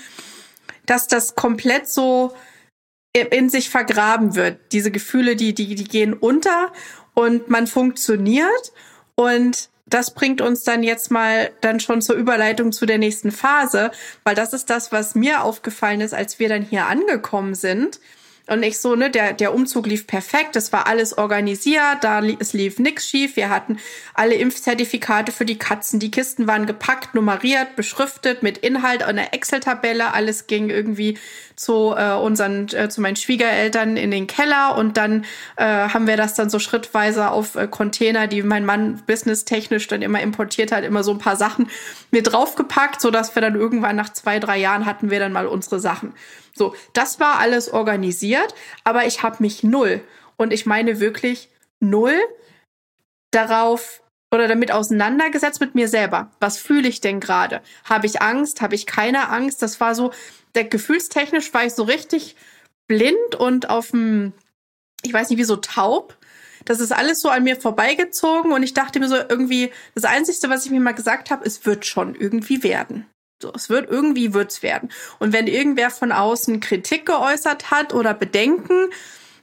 dass 0.85 1.07
das 1.07 1.35
komplett 1.35 1.89
so 1.89 2.35
in 3.15 3.49
sich 3.49 3.69
vergraben 3.69 4.35
wird. 4.35 4.59
Diese 4.71 4.91
Gefühle, 4.91 5.35
die, 5.35 5.53
die, 5.53 5.75
die 5.75 5.83
gehen 5.83 6.13
unter 6.13 6.71
und 7.13 7.49
man 7.49 7.67
funktioniert 7.67 8.73
und 9.15 9.69
das 9.87 10.13
bringt 10.13 10.41
uns 10.41 10.63
dann 10.63 10.83
jetzt 10.83 11.11
mal 11.11 11.51
dann 11.61 11.79
schon 11.79 12.01
zur 12.01 12.15
Überleitung 12.15 12.71
zu 12.71 12.85
der 12.85 12.97
nächsten 12.97 13.31
Phase, 13.31 13.91
weil 14.23 14.35
das 14.35 14.53
ist 14.53 14.69
das, 14.69 14.91
was 14.91 15.15
mir 15.15 15.43
aufgefallen 15.43 16.01
ist, 16.01 16.13
als 16.13 16.39
wir 16.39 16.49
dann 16.49 16.63
hier 16.63 16.87
angekommen 16.87 17.53
sind. 17.53 17.99
Und 18.47 18.61
ich 18.61 18.77
so, 18.77 18.95
ne, 18.95 19.09
der, 19.09 19.33
der 19.33 19.55
Umzug 19.55 19.87
lief 19.87 20.05
perfekt, 20.05 20.55
es 20.55 20.71
war 20.71 20.85
alles 20.85 21.17
organisiert, 21.17 21.97
da 22.01 22.23
es 22.23 22.53
lief 22.53 22.77
nix 22.77 23.07
schief. 23.09 23.35
Wir 23.35 23.49
hatten 23.49 23.79
alle 24.13 24.35
Impfzertifikate 24.35 25.31
für 25.31 25.45
die 25.45 25.57
Katzen, 25.57 25.99
die 25.99 26.11
Kisten 26.11 26.45
waren 26.45 26.67
gepackt, 26.67 27.15
nummeriert, 27.15 27.75
beschriftet, 27.75 28.43
mit 28.43 28.59
Inhalt 28.59 29.01
einer 29.01 29.33
Excel-Tabelle, 29.33 30.13
alles 30.13 30.45
ging 30.45 30.69
irgendwie 30.69 31.17
zu 31.55 31.93
äh, 31.95 32.13
unseren, 32.13 32.67
äh, 32.73 32.89
zu 32.89 33.01
meinen 33.01 33.15
Schwiegereltern 33.15 33.97
in 33.97 34.11
den 34.11 34.27
Keller 34.27 34.75
und 34.77 34.97
dann 34.97 35.25
äh, 35.55 35.63
haben 35.65 36.07
wir 36.07 36.17
das 36.17 36.33
dann 36.33 36.49
so 36.49 36.59
schrittweise 36.59 37.31
auf 37.31 37.55
äh, 37.55 37.67
Container, 37.67 38.27
die 38.27 38.43
mein 38.43 38.65
Mann 38.65 39.01
businesstechnisch 39.05 39.87
dann 39.87 40.01
immer 40.01 40.21
importiert 40.21 40.71
hat, 40.71 40.83
immer 40.83 41.03
so 41.03 41.11
ein 41.11 41.19
paar 41.19 41.35
Sachen 41.35 41.69
mit 42.11 42.31
draufgepackt, 42.31 42.99
so 42.99 43.11
dass 43.11 43.35
wir 43.35 43.41
dann 43.41 43.55
irgendwann 43.55 43.95
nach 43.95 44.11
zwei, 44.11 44.39
drei 44.39 44.57
Jahren 44.57 44.85
hatten 44.85 45.09
wir 45.09 45.19
dann 45.19 45.31
mal 45.31 45.47
unsere 45.47 45.79
Sachen. 45.79 46.13
So, 46.53 46.75
das 46.93 47.19
war 47.19 47.39
alles 47.39 47.71
organisiert, 47.71 48.53
aber 48.83 49.05
ich 49.05 49.23
habe 49.23 49.37
mich 49.39 49.63
null 49.63 50.01
und 50.37 50.53
ich 50.53 50.65
meine 50.65 50.99
wirklich 50.99 51.49
null 51.79 52.17
darauf 53.31 54.01
oder 54.33 54.47
damit 54.47 54.71
auseinandergesetzt 54.71 55.61
mit 55.61 55.75
mir 55.75 55.87
selber. 55.87 56.31
Was 56.39 56.57
fühle 56.57 56.87
ich 56.87 57.01
denn 57.01 57.19
gerade? 57.19 57.61
Habe 57.85 58.05
ich 58.05 58.21
Angst? 58.21 58.61
Habe 58.61 58.75
ich 58.75 58.85
keine 58.85 59.29
Angst? 59.29 59.61
Das 59.61 59.79
war 59.79 59.95
so, 59.95 60.11
der 60.55 60.63
gefühlstechnisch 60.63 61.53
war 61.53 61.65
ich 61.65 61.73
so 61.73 61.83
richtig 61.83 62.35
blind 62.87 63.35
und 63.35 63.69
auf 63.69 63.91
dem, 63.91 64.33
ich 65.03 65.13
weiß 65.13 65.29
nicht, 65.29 65.39
wie 65.39 65.43
so 65.43 65.57
taub. 65.57 66.17
Das 66.65 66.79
ist 66.79 66.91
alles 66.91 67.21
so 67.21 67.29
an 67.29 67.43
mir 67.43 67.57
vorbeigezogen 67.59 68.51
und 68.51 68.63
ich 68.63 68.73
dachte 68.73 68.99
mir 68.99 69.07
so 69.07 69.15
irgendwie, 69.15 69.71
das 69.93 70.03
Einzige, 70.03 70.49
was 70.49 70.65
ich 70.65 70.71
mir 70.71 70.79
mal 70.79 70.93
gesagt 70.93 71.29
habe, 71.29 71.45
es 71.45 71.65
wird 71.65 71.85
schon 71.85 72.15
irgendwie 72.15 72.63
werden. 72.63 73.05
So, 73.41 73.51
es 73.53 73.69
wird 73.69 73.89
irgendwie 73.89 74.33
wird's 74.33 74.63
werden. 74.63 74.89
Und 75.19 75.33
wenn 75.33 75.47
irgendwer 75.47 75.91
von 75.91 76.11
außen 76.11 76.61
Kritik 76.61 77.05
geäußert 77.05 77.69
hat 77.69 77.93
oder 77.93 78.13
Bedenken, 78.13 78.89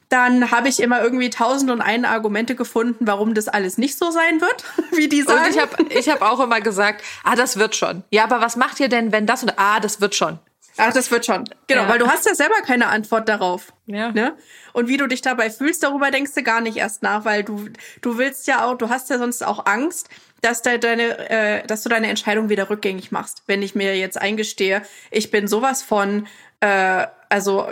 dann 0.09 0.51
habe 0.51 0.69
ich 0.69 0.81
immer 0.81 1.03
irgendwie 1.03 1.31
tausend 1.31 1.71
und 1.71 1.81
eine 1.81 2.09
Argumente 2.09 2.55
gefunden, 2.55 3.07
warum 3.07 3.35
das 3.35 3.49
alles 3.49 3.79
nicht 3.79 3.97
so 3.97 4.11
sein 4.11 4.41
wird, 4.41 4.65
wie 4.93 5.09
die 5.09 5.23
sagen. 5.23 5.45
Und 5.45 5.51
ich 5.51 5.61
habe 5.61 5.77
ich 5.91 6.09
hab 6.09 6.23
auch 6.23 6.41
immer 6.41 6.61
gesagt, 6.61 7.03
ah, 7.23 7.37
das 7.37 7.57
wird 7.57 7.77
schon. 7.77 8.03
Ja, 8.11 8.25
aber 8.25 8.41
was 8.41 8.57
macht 8.57 8.81
ihr 8.81 8.89
denn, 8.89 9.13
wenn 9.13 9.27
das 9.27 9.43
und 9.43 9.53
ah, 9.57 9.81
das 9.81 10.01
wird 10.01 10.15
schon. 10.15 10.39
Ach, 10.79 10.93
das 10.93 11.11
wird 11.11 11.27
schon. 11.27 11.45
Genau, 11.67 11.83
Ja. 11.83 11.89
weil 11.89 11.99
du 11.99 12.09
hast 12.09 12.27
ja 12.27 12.35
selber 12.35 12.61
keine 12.65 12.87
Antwort 12.89 13.29
darauf. 13.29 13.73
Ja. 13.87 14.11
Ne? 14.13 14.37
Und 14.73 14.89
wie 14.89 14.97
du 14.97 15.07
dich 15.07 15.21
dabei 15.21 15.51
fühlst, 15.51 15.83
darüber 15.83 16.11
denkst 16.11 16.33
du 16.35 16.43
gar 16.43 16.61
nicht 16.61 16.77
erst 16.79 17.03
nach, 17.03 17.25
weil 17.25 17.45
du 17.45 17.69
du 18.01 18.19
willst 18.19 18.47
ja 18.47 18.65
auch, 18.65 18.77
du 18.79 18.89
hast 18.89 19.11
ja 19.11 19.19
sonst 19.19 19.45
auch 19.45 19.67
Angst, 19.67 20.09
dass 20.41 20.63
de, 20.63 20.79
deine, 20.79 21.31
äh, 21.31 21.67
dass 21.67 21.83
du 21.83 21.89
deine 21.89 22.09
Entscheidung 22.09 22.49
wieder 22.49 22.71
rückgängig 22.71 23.13
machst. 23.13 23.43
Wenn 23.47 23.63
ich 23.63 23.75
mir 23.75 23.97
jetzt 23.97 24.21
eingestehe, 24.21 24.83
ich 25.11 25.31
bin 25.31 25.47
sowas 25.47 25.83
von, 25.83 26.27
äh, 26.61 27.07
also 27.29 27.67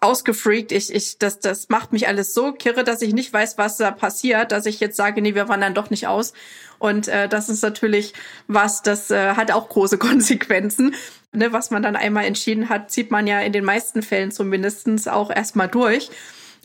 ausgefreakt, 0.00 0.72
ich, 0.72 0.92
ich, 0.92 1.18
das, 1.18 1.40
das 1.40 1.68
macht 1.68 1.92
mich 1.92 2.08
alles 2.08 2.32
so 2.32 2.52
kirre, 2.52 2.84
dass 2.84 3.02
ich 3.02 3.12
nicht 3.12 3.32
weiß, 3.32 3.58
was 3.58 3.76
da 3.76 3.90
passiert, 3.90 4.50
dass 4.50 4.64
ich 4.66 4.80
jetzt 4.80 4.96
sage, 4.96 5.20
nee, 5.20 5.34
wir 5.34 5.48
wandern 5.48 5.74
doch 5.74 5.90
nicht 5.90 6.06
aus. 6.06 6.32
Und 6.78 7.08
äh, 7.08 7.28
das 7.28 7.50
ist 7.50 7.62
natürlich 7.62 8.14
was, 8.46 8.82
das 8.82 9.10
äh, 9.10 9.34
hat 9.34 9.50
auch 9.52 9.68
große 9.68 9.98
Konsequenzen. 9.98 10.94
Ne, 11.32 11.52
was 11.52 11.70
man 11.70 11.82
dann 11.82 11.94
einmal 11.94 12.24
entschieden 12.24 12.70
hat, 12.70 12.90
zieht 12.90 13.12
man 13.12 13.28
ja 13.28 13.40
in 13.40 13.52
den 13.52 13.64
meisten 13.64 14.02
Fällen 14.02 14.32
zumindestens 14.32 15.06
auch 15.06 15.30
erstmal 15.30 15.68
durch. 15.68 16.10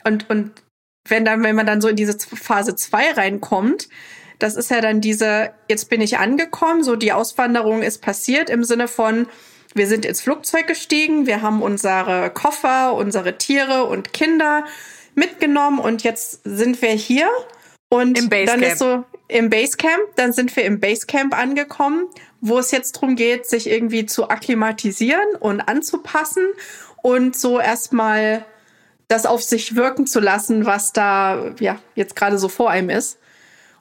Und, 0.04 0.27
und 0.30 0.51
wenn 1.08 1.24
dann, 1.24 1.44
wenn 1.44 1.56
man 1.56 1.68
dann 1.68 1.82
so 1.82 1.88
in 1.88 1.96
diese 1.96 2.18
Phase 2.18 2.75
zwei 2.75 3.12
reinkommt, 3.12 3.89
das 4.39 4.56
ist 4.56 4.72
ja 4.72 4.82
dann 4.82 5.01
diese, 5.01 5.51
jetzt 5.70 5.89
bin 5.89 6.01
ich 6.01 6.18
angekommen, 6.18 6.84
so 6.84 6.96
die 6.96 7.13
Auswanderung 7.13 7.84
ist 7.84 8.01
passiert 8.01 8.50
im 8.50 8.63
Sinne 8.63 8.88
von, 8.88 9.27
wir 9.75 9.88
sind 9.88 10.05
ins 10.05 10.22
Flugzeug 10.22 10.67
gestiegen, 10.67 11.27
wir 11.27 11.41
haben 11.41 11.62
unsere 11.62 12.32
Koffer, 12.32 12.94
unsere 12.96 13.38
Tiere 13.38 13.84
und 13.84 14.13
Kinder 14.13 14.65
mitgenommen 15.13 15.79
und 15.79 16.03
jetzt 16.03 16.41
sind 16.44 16.82
wir 16.82 16.91
hier 16.91 17.29
und 17.89 18.17
Im 18.17 18.29
dann 18.29 18.62
Basecamp. 18.62 18.63
ist 18.63 18.79
so 18.79 19.03
im 19.27 19.50
Basecamp, 19.50 20.15
dann 20.15 20.34
sind 20.34 20.55
wir 20.55 20.63
im 20.63 20.79
Basecamp 20.79 21.38
angekommen, 21.38 22.08
wo 22.41 22.58
es 22.58 22.72
jetzt 22.72 22.96
darum 22.96 23.15
geht, 23.15 23.48
sich 23.48 23.70
irgendwie 23.70 24.05
zu 24.05 24.29
akklimatisieren 24.29 25.36
und 25.39 25.62
anzupassen 25.62 26.46
und 27.01 27.36
so 27.36 27.60
erstmal 27.60 28.46
das 29.08 29.25
auf 29.25 29.44
sich 29.44 29.75
wirken 29.75 30.08
zu 30.08 30.20
lassen, 30.20 30.65
was 30.65 30.94
da 30.94 31.53
ja 31.60 31.79
jetzt 31.96 32.15
gerade 32.15 32.38
so 32.38 32.48
vor 32.50 32.70
einem 32.72 32.89
ist. 32.89 33.20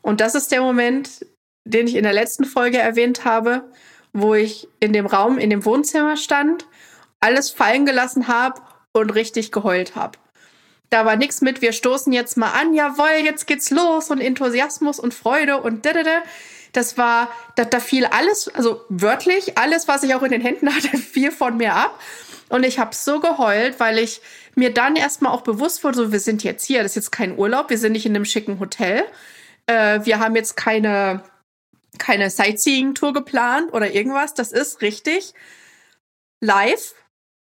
Und 0.02 0.20
das 0.20 0.34
ist 0.34 0.52
der 0.52 0.60
Moment, 0.60 1.24
den 1.64 1.86
ich 1.86 1.94
in 1.94 2.02
der 2.02 2.12
letzten 2.12 2.44
Folge 2.44 2.78
erwähnt 2.78 3.24
habe, 3.24 3.64
wo 4.14 4.34
ich 4.34 4.68
in 4.80 4.94
dem 4.94 5.04
Raum, 5.04 5.36
in 5.38 5.50
dem 5.50 5.64
Wohnzimmer 5.66 6.16
stand, 6.16 6.66
alles 7.20 7.50
fallen 7.50 7.84
gelassen 7.84 8.28
habe 8.28 8.62
und 8.92 9.10
richtig 9.10 9.52
geheult 9.52 9.96
habe. 9.96 10.18
Da 10.88 11.04
war 11.04 11.16
nichts 11.16 11.40
mit, 11.40 11.60
wir 11.60 11.72
stoßen 11.72 12.12
jetzt 12.12 12.36
mal 12.36 12.52
an, 12.52 12.72
jawohl, 12.72 13.24
jetzt 13.24 13.46
geht's 13.46 13.70
los 13.70 14.10
und 14.10 14.20
Enthusiasmus 14.20 15.00
und 15.00 15.12
Freude 15.12 15.60
und 15.60 15.84
dadada. 15.84 16.22
Das 16.72 16.96
war, 16.96 17.28
da, 17.56 17.64
da 17.64 17.80
fiel 17.80 18.06
alles, 18.06 18.48
also 18.54 18.84
wörtlich, 18.88 19.58
alles, 19.58 19.88
was 19.88 20.04
ich 20.04 20.14
auch 20.14 20.22
in 20.22 20.30
den 20.30 20.40
Händen 20.40 20.72
hatte, 20.74 20.96
fiel 20.96 21.32
von 21.32 21.56
mir 21.56 21.74
ab. 21.74 22.00
Und 22.48 22.64
ich 22.64 22.78
habe 22.78 22.94
so 22.94 23.18
geheult, 23.18 23.80
weil 23.80 23.98
ich 23.98 24.20
mir 24.54 24.72
dann 24.72 24.94
erstmal 24.94 25.32
auch 25.32 25.40
bewusst 25.40 25.82
wurde, 25.82 25.96
so, 25.96 26.12
wir 26.12 26.20
sind 26.20 26.44
jetzt 26.44 26.64
hier, 26.64 26.82
das 26.82 26.92
ist 26.92 26.96
jetzt 26.96 27.10
kein 27.10 27.36
Urlaub, 27.36 27.70
wir 27.70 27.78
sind 27.78 27.92
nicht 27.92 28.06
in 28.06 28.14
einem 28.14 28.24
schicken 28.24 28.60
Hotel. 28.60 29.02
Äh, 29.66 30.00
wir 30.04 30.20
haben 30.20 30.36
jetzt 30.36 30.56
keine, 30.56 31.24
keine 31.98 32.30
Sightseeing-Tour 32.30 33.12
geplant 33.12 33.72
oder 33.72 33.92
irgendwas. 33.92 34.34
Das 34.34 34.52
ist 34.52 34.82
richtig 34.82 35.34
live 36.40 36.94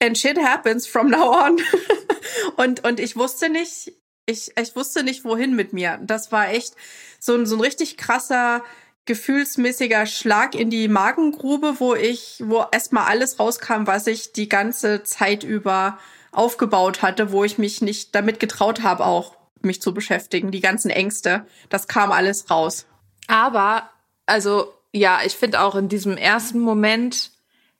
and 0.02 0.18
shit 0.18 0.38
happens 0.38 0.88
from 0.88 1.10
now 1.10 1.46
on. 1.46 1.60
und, 2.58 2.84
und 2.86 3.00
ich 3.00 3.16
wusste 3.16 3.50
nicht, 3.50 3.94
ich, 4.26 4.52
ich 4.58 4.76
wusste 4.76 5.04
nicht, 5.04 5.24
wohin 5.24 5.56
mit 5.56 5.74
mir. 5.74 6.00
Das 6.04 6.32
war 6.32 6.50
echt 6.50 6.76
so 7.20 7.36
ein, 7.36 7.46
so 7.46 7.56
ein 7.56 7.62
richtig 7.62 7.98
krasser, 7.98 8.64
gefühlsmäßiger 9.06 10.06
Schlag 10.06 10.54
in 10.54 10.70
die 10.70 10.88
Magengrube, 10.88 11.76
wo 11.80 11.96
ich, 11.96 12.44
wo 12.46 12.66
erstmal 12.72 13.06
alles 13.06 13.40
rauskam, 13.40 13.88
was 13.88 14.06
ich 14.08 14.34
die 14.34 14.50
ganze 14.50 15.04
Zeit 15.04 15.44
über 15.44 15.98
aufgebaut 16.32 17.02
hatte, 17.02 17.32
wo 17.32 17.44
ich 17.44 17.58
mich 17.58 17.82
nicht 17.82 18.14
damit 18.14 18.40
getraut 18.40 18.84
habe, 18.84 19.06
auch 19.06 19.38
mich 19.62 19.82
zu 19.82 19.94
beschäftigen. 19.94 20.52
Die 20.52 20.60
ganzen 20.60 20.92
Ängste, 20.92 21.48
das 21.70 21.88
kam 21.88 22.12
alles 22.12 22.52
raus. 22.52 22.86
Aber, 23.28 23.90
also, 24.28 24.74
ja, 24.92 25.22
ich 25.26 25.36
finde 25.36 25.62
auch 25.62 25.76
in 25.76 25.90
diesem 25.90 26.18
ersten 26.18 26.60
Moment, 26.60 27.32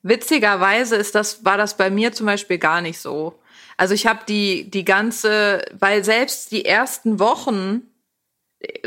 witzigerweise 0.02 0.96
ist 0.96 1.14
das, 1.14 1.44
war 1.44 1.56
das 1.56 1.76
bei 1.76 1.90
mir 1.90 2.12
zum 2.12 2.26
Beispiel 2.26 2.58
gar 2.58 2.80
nicht 2.80 2.98
so. 2.98 3.38
Also 3.76 3.94
ich 3.94 4.06
habe 4.08 4.20
die, 4.28 4.68
die 4.68 4.84
ganze, 4.84 5.64
weil 5.78 6.02
selbst 6.04 6.50
die 6.50 6.64
ersten 6.64 7.20
Wochen, 7.20 7.82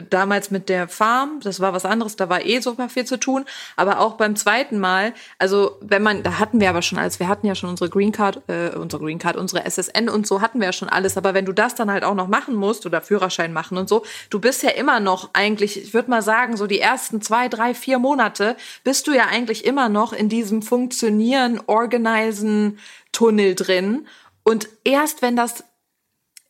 damals 0.10 0.52
mit 0.52 0.68
der 0.68 0.90
Farm, 0.90 1.40
das 1.42 1.62
war 1.62 1.72
was 1.74 1.86
anderes, 1.86 2.18
da 2.18 2.28
war 2.28 2.46
eh 2.46 2.60
super 2.60 2.90
viel 2.90 3.06
zu 3.06 3.18
tun, 3.18 3.46
aber 3.78 4.00
auch 4.00 4.16
beim 4.16 4.36
zweiten 4.36 4.80
Mal, 4.80 5.14
also 5.40 5.78
wenn 5.80 6.04
man, 6.04 6.24
da 6.24 6.40
hatten 6.40 6.60
wir 6.60 6.70
aber 6.70 6.82
schon 6.82 7.00
alles, 7.00 7.20
wir 7.20 7.30
hatten 7.30 7.48
ja 7.48 7.56
schon 7.56 7.70
unsere 7.70 7.90
Green 7.90 8.12
Card, 8.12 8.42
äh, 8.48 8.76
unsere 8.76 9.02
Green 9.02 9.18
Card, 9.18 9.38
unsere 9.38 9.64
SSN 9.66 10.10
und 10.10 10.28
so 10.28 10.42
hatten 10.42 10.60
wir 10.60 10.66
ja 10.66 10.74
schon 10.74 10.90
alles, 10.90 11.16
aber 11.16 11.34
wenn 11.34 11.46
du 11.46 11.54
das 11.54 11.74
dann 11.76 11.90
halt 11.90 12.04
auch 12.04 12.16
noch 12.16 12.28
machen 12.28 12.56
musst 12.56 12.86
oder 12.86 13.02
Führerschein 13.02 13.54
machen 13.54 13.78
und 13.78 13.88
so, 13.88 14.04
du 14.30 14.42
bist 14.42 14.62
ja 14.62 14.72
immer 14.72 15.00
noch 15.00 15.30
eigentlich, 15.34 15.82
ich 15.82 15.94
würde 15.94 16.10
mal 16.10 16.22
sagen, 16.22 16.58
so 16.58 16.68
die 16.68 16.80
ersten 16.80 17.22
zwei, 17.22 17.48
drei, 17.48 17.74
vier 17.74 17.98
Monate 17.98 18.58
bist 18.84 19.08
du 19.08 19.14
ja 19.14 19.28
eigentlich 19.28 19.64
immer 19.64 19.88
noch 19.88 20.12
in 20.12 20.28
diesem 20.28 20.62
Funktionieren, 20.62 21.62
Organisen 21.68 22.78
Tunnel 23.14 23.56
drin. 23.56 24.08
Und 24.44 24.70
erst 24.84 25.22
wenn 25.22 25.36
das 25.36 25.64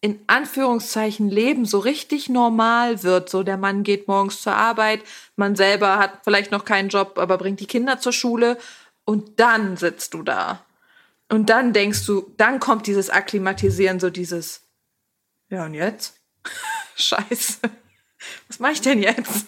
in 0.01 0.19
Anführungszeichen 0.25 1.29
Leben 1.29 1.65
so 1.65 1.77
richtig 1.77 2.27
normal 2.27 3.03
wird. 3.03 3.29
So 3.29 3.43
der 3.43 3.57
Mann 3.57 3.83
geht 3.83 4.07
morgens 4.07 4.41
zur 4.41 4.55
Arbeit, 4.55 5.01
man 5.35 5.55
selber 5.55 5.97
hat 5.97 6.21
vielleicht 6.23 6.51
noch 6.51 6.65
keinen 6.65 6.89
Job, 6.89 7.17
aber 7.17 7.37
bringt 7.37 7.59
die 7.59 7.67
Kinder 7.67 7.99
zur 7.99 8.11
Schule 8.11 8.57
und 9.05 9.39
dann 9.39 9.77
sitzt 9.77 10.15
du 10.15 10.23
da. 10.23 10.65
Und 11.29 11.49
dann 11.49 11.71
denkst 11.71 12.05
du, 12.05 12.33
dann 12.37 12.59
kommt 12.59 12.87
dieses 12.87 13.09
Akklimatisieren, 13.09 13.99
so 13.99 14.09
dieses, 14.09 14.63
ja 15.49 15.65
und 15.65 15.75
jetzt? 15.75 16.19
Scheiße. 16.95 17.59
Was 18.47 18.59
mache 18.59 18.73
ich 18.73 18.81
denn 18.81 19.01
jetzt? 19.01 19.45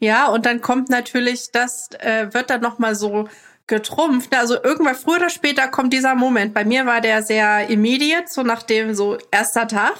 Ja, 0.00 0.28
und 0.28 0.46
dann 0.46 0.60
kommt 0.60 0.90
natürlich, 0.90 1.50
das 1.50 1.90
äh, 1.98 2.32
wird 2.32 2.50
dann 2.50 2.60
noch 2.60 2.78
mal 2.78 2.94
so 2.94 3.28
getrumpft. 3.68 4.34
Also 4.34 4.56
irgendwann 4.62 4.96
früher 4.96 5.16
oder 5.16 5.30
später 5.30 5.68
kommt 5.68 5.92
dieser 5.92 6.16
Moment. 6.16 6.52
Bei 6.54 6.64
mir 6.64 6.86
war 6.86 7.00
der 7.00 7.22
sehr 7.22 7.68
immediate, 7.68 8.28
so 8.28 8.42
nach 8.42 8.64
dem 8.64 8.94
so 8.94 9.18
erster 9.30 9.68
Tag. 9.68 9.94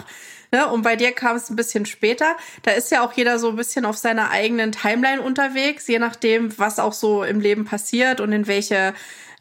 Ne? 0.50 0.66
Und 0.66 0.82
bei 0.82 0.96
dir 0.96 1.12
kam 1.12 1.36
es 1.36 1.50
ein 1.50 1.56
bisschen 1.56 1.86
später. 1.86 2.36
Da 2.62 2.72
ist 2.72 2.90
ja 2.90 3.04
auch 3.04 3.12
jeder 3.12 3.38
so 3.38 3.50
ein 3.50 3.56
bisschen 3.56 3.84
auf 3.84 3.96
seiner 3.96 4.30
eigenen 4.30 4.72
Timeline 4.72 5.22
unterwegs, 5.22 5.86
je 5.86 5.98
nachdem, 5.98 6.58
was 6.58 6.78
auch 6.78 6.94
so 6.94 7.22
im 7.22 7.40
Leben 7.40 7.64
passiert 7.64 8.20
und 8.20 8.32
in 8.32 8.46
welche 8.46 8.94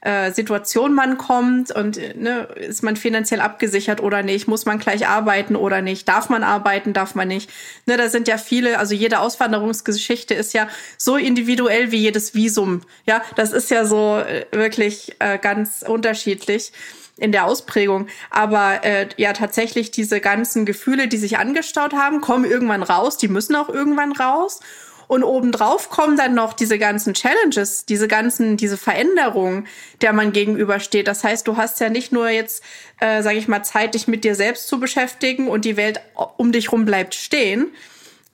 äh, 0.07 0.31
Situation 0.31 0.93
man 0.93 1.17
kommt 1.17 1.69
und 1.71 1.97
äh, 1.97 2.13
ne, 2.15 2.47
ist 2.55 2.81
man 2.81 2.95
finanziell 2.95 3.41
abgesichert 3.41 4.01
oder 4.01 4.23
nicht, 4.23 4.47
muss 4.47 4.65
man 4.65 4.79
gleich 4.79 5.05
arbeiten 5.05 5.57
oder 5.57 5.81
nicht, 5.81 6.07
darf 6.07 6.29
man 6.29 6.43
arbeiten, 6.43 6.93
darf 6.93 7.13
man 7.13 7.27
nicht. 7.27 7.49
Ne, 7.85 7.97
da 7.97 8.07
sind 8.07 8.29
ja 8.29 8.37
viele, 8.37 8.79
also 8.79 8.95
jede 8.95 9.19
Auswanderungsgeschichte 9.19 10.33
ist 10.33 10.53
ja 10.53 10.69
so 10.97 11.17
individuell 11.17 11.91
wie 11.91 11.97
jedes 11.97 12.33
Visum. 12.33 12.83
Ja, 13.05 13.21
das 13.35 13.51
ist 13.51 13.69
ja 13.69 13.85
so 13.85 14.19
äh, 14.19 14.45
wirklich 14.51 15.17
äh, 15.19 15.37
ganz 15.39 15.83
unterschiedlich 15.85 16.71
in 17.17 17.33
der 17.33 17.45
Ausprägung. 17.45 18.07
Aber 18.29 18.85
äh, 18.85 19.09
ja, 19.17 19.33
tatsächlich 19.33 19.91
diese 19.91 20.21
ganzen 20.21 20.65
Gefühle, 20.65 21.09
die 21.09 21.17
sich 21.17 21.37
angestaut 21.37 21.93
haben, 21.93 22.21
kommen 22.21 22.45
irgendwann 22.45 22.83
raus, 22.83 23.17
die 23.17 23.27
müssen 23.27 23.57
auch 23.57 23.67
irgendwann 23.67 24.13
raus. 24.13 24.61
Und 25.07 25.23
obendrauf 25.23 25.89
kommen 25.89 26.17
dann 26.17 26.33
noch 26.33 26.53
diese 26.53 26.77
ganzen 26.77 27.13
Challenges, 27.13 27.85
diese 27.85 28.09
ganzen, 28.09 28.57
diese 28.57 28.77
Veränderungen, 28.77 29.67
der 30.01 30.11
man 30.11 30.33
gegenübersteht. 30.33 31.07
Das 31.07 31.23
heißt, 31.23 31.47
du 31.47 31.55
hast 31.55 31.79
ja 31.79 31.89
nicht 31.89 32.11
nur 32.11 32.29
jetzt, 32.29 32.61
äh, 32.99 33.23
sage 33.23 33.37
ich 33.37 33.47
mal, 33.47 33.63
Zeit, 33.63 33.93
dich 33.93 34.07
mit 34.07 34.25
dir 34.25 34.35
selbst 34.35 34.67
zu 34.67 34.79
beschäftigen 34.79 35.47
und 35.47 35.63
die 35.63 35.77
Welt 35.77 36.01
um 36.35 36.51
dich 36.51 36.73
rum 36.73 36.83
bleibt 36.83 37.15
stehen, 37.15 37.71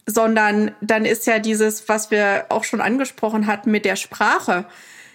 sondern 0.08 0.72
dann 0.82 1.06
ist 1.06 1.27
ja 1.27 1.38
dieses, 1.38 1.88
was 1.89 2.10
wir 2.10 2.48
auch 2.50 2.63
schon 2.63 2.82
angesprochen 2.82 3.46
hatten 3.46 3.70
mit 3.70 3.86
der 3.86 3.96
Sprache. 3.96 4.65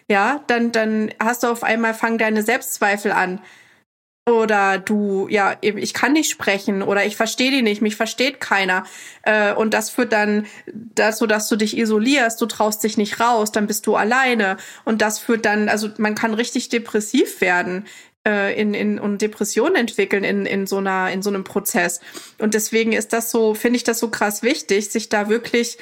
Ja, 0.06 0.40
dann, 0.46 0.70
dann 0.70 1.12
hast 1.18 1.42
du 1.42 1.48
auf 1.48 1.64
einmal 1.64 1.92
fangen 1.92 2.18
deine 2.18 2.42
Selbstzweifel 2.42 3.10
an. 3.10 3.40
Oder 4.28 4.78
du, 4.78 5.26
ja, 5.30 5.56
eben, 5.62 5.78
ich 5.78 5.94
kann 5.94 6.12
nicht 6.12 6.30
sprechen 6.30 6.82
oder 6.82 7.06
ich 7.06 7.16
verstehe 7.16 7.50
die 7.50 7.62
nicht, 7.62 7.80
mich 7.80 7.96
versteht 7.96 8.40
keiner. 8.40 8.84
Äh, 9.22 9.54
und 9.54 9.72
das 9.72 9.88
führt 9.88 10.12
dann 10.12 10.46
dazu, 10.94 11.26
dass 11.26 11.48
du 11.48 11.56
dich 11.56 11.78
isolierst, 11.78 12.38
du 12.40 12.46
traust 12.46 12.84
dich 12.84 12.98
nicht 12.98 13.20
raus, 13.20 13.52
dann 13.52 13.66
bist 13.66 13.86
du 13.86 13.96
alleine. 13.96 14.58
Und 14.84 15.00
das 15.00 15.18
führt 15.18 15.46
dann, 15.46 15.70
also 15.70 15.88
man 15.96 16.14
kann 16.14 16.34
richtig 16.34 16.68
depressiv 16.68 17.40
werden 17.40 17.86
äh, 18.26 18.60
in, 18.60 18.74
in, 18.74 18.98
und 18.98 19.22
Depressionen 19.22 19.76
entwickeln 19.76 20.24
in, 20.24 20.44
in, 20.44 20.66
so 20.66 20.76
einer, 20.76 21.10
in 21.10 21.22
so 21.22 21.30
einem 21.30 21.44
Prozess. 21.44 22.00
Und 22.38 22.52
deswegen 22.52 22.92
ist 22.92 23.14
das 23.14 23.30
so, 23.30 23.54
finde 23.54 23.78
ich 23.78 23.84
das 23.84 23.98
so 23.98 24.10
krass 24.10 24.42
wichtig, 24.42 24.90
sich 24.90 25.08
da 25.08 25.30
wirklich 25.30 25.78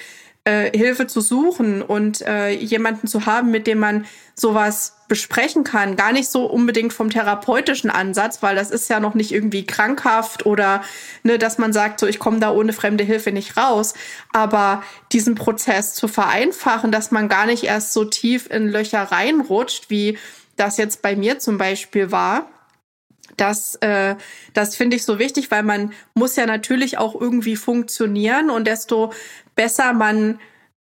äh, 0.46 0.70
Hilfe 0.76 1.08
zu 1.08 1.20
suchen 1.20 1.82
und 1.82 2.22
äh, 2.22 2.50
jemanden 2.50 3.08
zu 3.08 3.26
haben, 3.26 3.50
mit 3.50 3.66
dem 3.66 3.78
man 3.78 4.06
sowas 4.34 4.94
besprechen 5.08 5.64
kann. 5.64 5.96
Gar 5.96 6.12
nicht 6.12 6.28
so 6.28 6.46
unbedingt 6.46 6.92
vom 6.92 7.10
therapeutischen 7.10 7.90
Ansatz, 7.90 8.42
weil 8.42 8.54
das 8.54 8.70
ist 8.70 8.88
ja 8.88 9.00
noch 9.00 9.14
nicht 9.14 9.32
irgendwie 9.32 9.66
krankhaft 9.66 10.46
oder 10.46 10.82
ne, 11.24 11.38
dass 11.38 11.58
man 11.58 11.72
sagt, 11.72 11.98
so 11.98 12.06
ich 12.06 12.20
komme 12.20 12.38
da 12.38 12.52
ohne 12.52 12.72
fremde 12.72 13.02
Hilfe 13.02 13.32
nicht 13.32 13.56
raus. 13.56 13.94
Aber 14.32 14.84
diesen 15.10 15.34
Prozess 15.34 15.94
zu 15.94 16.06
vereinfachen, 16.06 16.92
dass 16.92 17.10
man 17.10 17.28
gar 17.28 17.46
nicht 17.46 17.64
erst 17.64 17.92
so 17.92 18.04
tief 18.04 18.48
in 18.48 18.68
Löcher 18.68 19.02
reinrutscht, 19.02 19.90
wie 19.90 20.16
das 20.56 20.76
jetzt 20.76 21.02
bei 21.02 21.16
mir 21.16 21.40
zum 21.40 21.58
Beispiel 21.58 22.12
war, 22.12 22.48
das, 23.36 23.74
äh, 23.76 24.14
das 24.54 24.76
finde 24.76 24.96
ich 24.96 25.04
so 25.04 25.18
wichtig, 25.18 25.50
weil 25.50 25.62
man 25.62 25.92
muss 26.14 26.36
ja 26.36 26.46
natürlich 26.46 26.98
auch 26.98 27.20
irgendwie 27.20 27.56
funktionieren 27.56 28.50
und 28.50 28.66
desto 28.66 29.12
besser 29.56 29.92
man, 29.92 30.38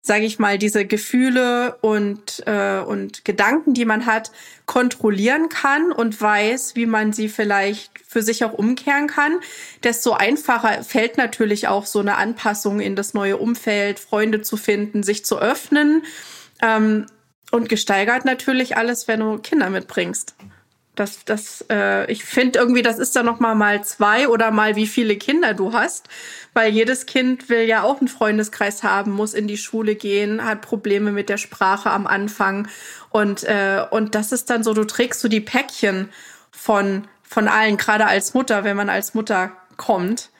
sage 0.01 0.25
ich 0.25 0.37
mal, 0.37 0.59
diese 0.59 0.85
Gefühle 0.85 1.77
und, 1.81 2.43
äh, 2.45 2.79
und 2.79 3.25
Gedanken, 3.25 3.73
die 3.73 3.85
man 3.85 4.05
hat, 4.05 4.31
kontrollieren 4.67 5.49
kann 5.49 5.91
und 5.91 6.21
weiß, 6.21 6.75
wie 6.75 6.85
man 6.85 7.11
sie 7.11 7.27
vielleicht 7.27 7.91
für 8.07 8.21
sich 8.21 8.45
auch 8.45 8.53
umkehren 8.53 9.07
kann, 9.07 9.39
desto 9.83 10.13
einfacher 10.13 10.83
fällt 10.83 11.17
natürlich 11.17 11.67
auch 11.67 11.87
so 11.87 11.99
eine 11.99 12.17
Anpassung 12.17 12.79
in 12.79 12.95
das 12.95 13.15
neue 13.15 13.37
Umfeld, 13.37 13.99
Freunde 13.99 14.41
zu 14.43 14.55
finden, 14.55 15.01
sich 15.01 15.25
zu 15.25 15.39
öffnen. 15.39 16.03
Ähm, 16.61 17.07
und 17.51 17.69
gesteigert 17.69 18.25
natürlich 18.25 18.77
alles, 18.77 19.07
wenn 19.07 19.21
du 19.21 19.37
Kinder 19.37 19.69
mitbringst. 19.69 20.35
Das, 20.97 21.23
das, 21.25 21.63
äh, 21.69 22.11
ich 22.11 22.25
finde 22.25 22.57
irgendwie, 22.57 22.81
das 22.81 22.97
ist 22.97 23.15
dann 23.15 23.27
noch 23.27 23.39
mal 23.39 23.53
mal 23.53 23.83
zwei 23.83 24.27
oder 24.27 24.49
mal 24.49 24.75
wie 24.75 24.87
viele 24.87 25.15
Kinder 25.15 25.53
du 25.53 25.71
hast, 25.71 26.09
weil 26.53 26.73
jedes 26.73 27.05
Kind 27.05 27.49
will 27.49 27.61
ja 27.61 27.83
auch 27.83 27.99
einen 27.99 28.07
Freundeskreis 28.07 28.81
haben, 28.81 29.11
muss 29.11 29.35
in 29.35 29.47
die 29.47 29.57
Schule 29.57 29.93
gehen, 29.93 30.43
hat 30.43 30.63
Probleme 30.63 31.11
mit 31.11 31.29
der 31.29 31.37
Sprache 31.37 31.91
am 31.91 32.07
Anfang 32.07 32.67
und 33.11 33.43
äh, 33.43 33.85
und 33.91 34.15
das 34.15 34.31
ist 34.31 34.49
dann 34.49 34.63
so, 34.63 34.73
du 34.73 34.85
trägst 34.85 35.21
so 35.21 35.27
die 35.27 35.39
Päckchen 35.39 36.09
von 36.49 37.07
von 37.21 37.47
allen, 37.47 37.77
gerade 37.77 38.07
als 38.07 38.33
Mutter, 38.33 38.63
wenn 38.63 38.75
man 38.75 38.89
als 38.89 39.13
Mutter 39.13 39.51
kommt, 39.75 40.31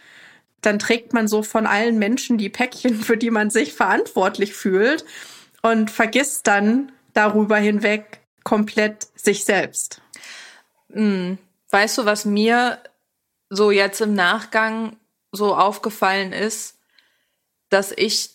dann 0.61 0.79
trägt 0.79 1.13
man 1.13 1.27
so 1.27 1.43
von 1.43 1.67
allen 1.67 1.99
Menschen 1.99 2.39
die 2.39 2.49
Päckchen, 2.49 2.95
für 2.95 3.15
die 3.15 3.29
man 3.29 3.51
sich 3.51 3.75
verantwortlich 3.75 4.55
fühlt 4.55 5.05
und 5.61 5.91
vergisst 5.91 6.47
dann 6.47 6.91
darüber 7.13 7.57
hinweg 7.57 8.21
komplett 8.43 9.07
sich 9.15 9.45
selbst. 9.45 10.01
Hm. 10.91 11.37
Weißt 11.69 11.97
du, 11.97 12.05
was 12.05 12.25
mir 12.25 12.79
so 13.49 13.71
jetzt 13.71 14.01
im 14.01 14.13
Nachgang 14.13 14.97
so 15.31 15.55
aufgefallen 15.55 16.33
ist, 16.33 16.77
dass 17.69 17.91
ich 17.91 18.31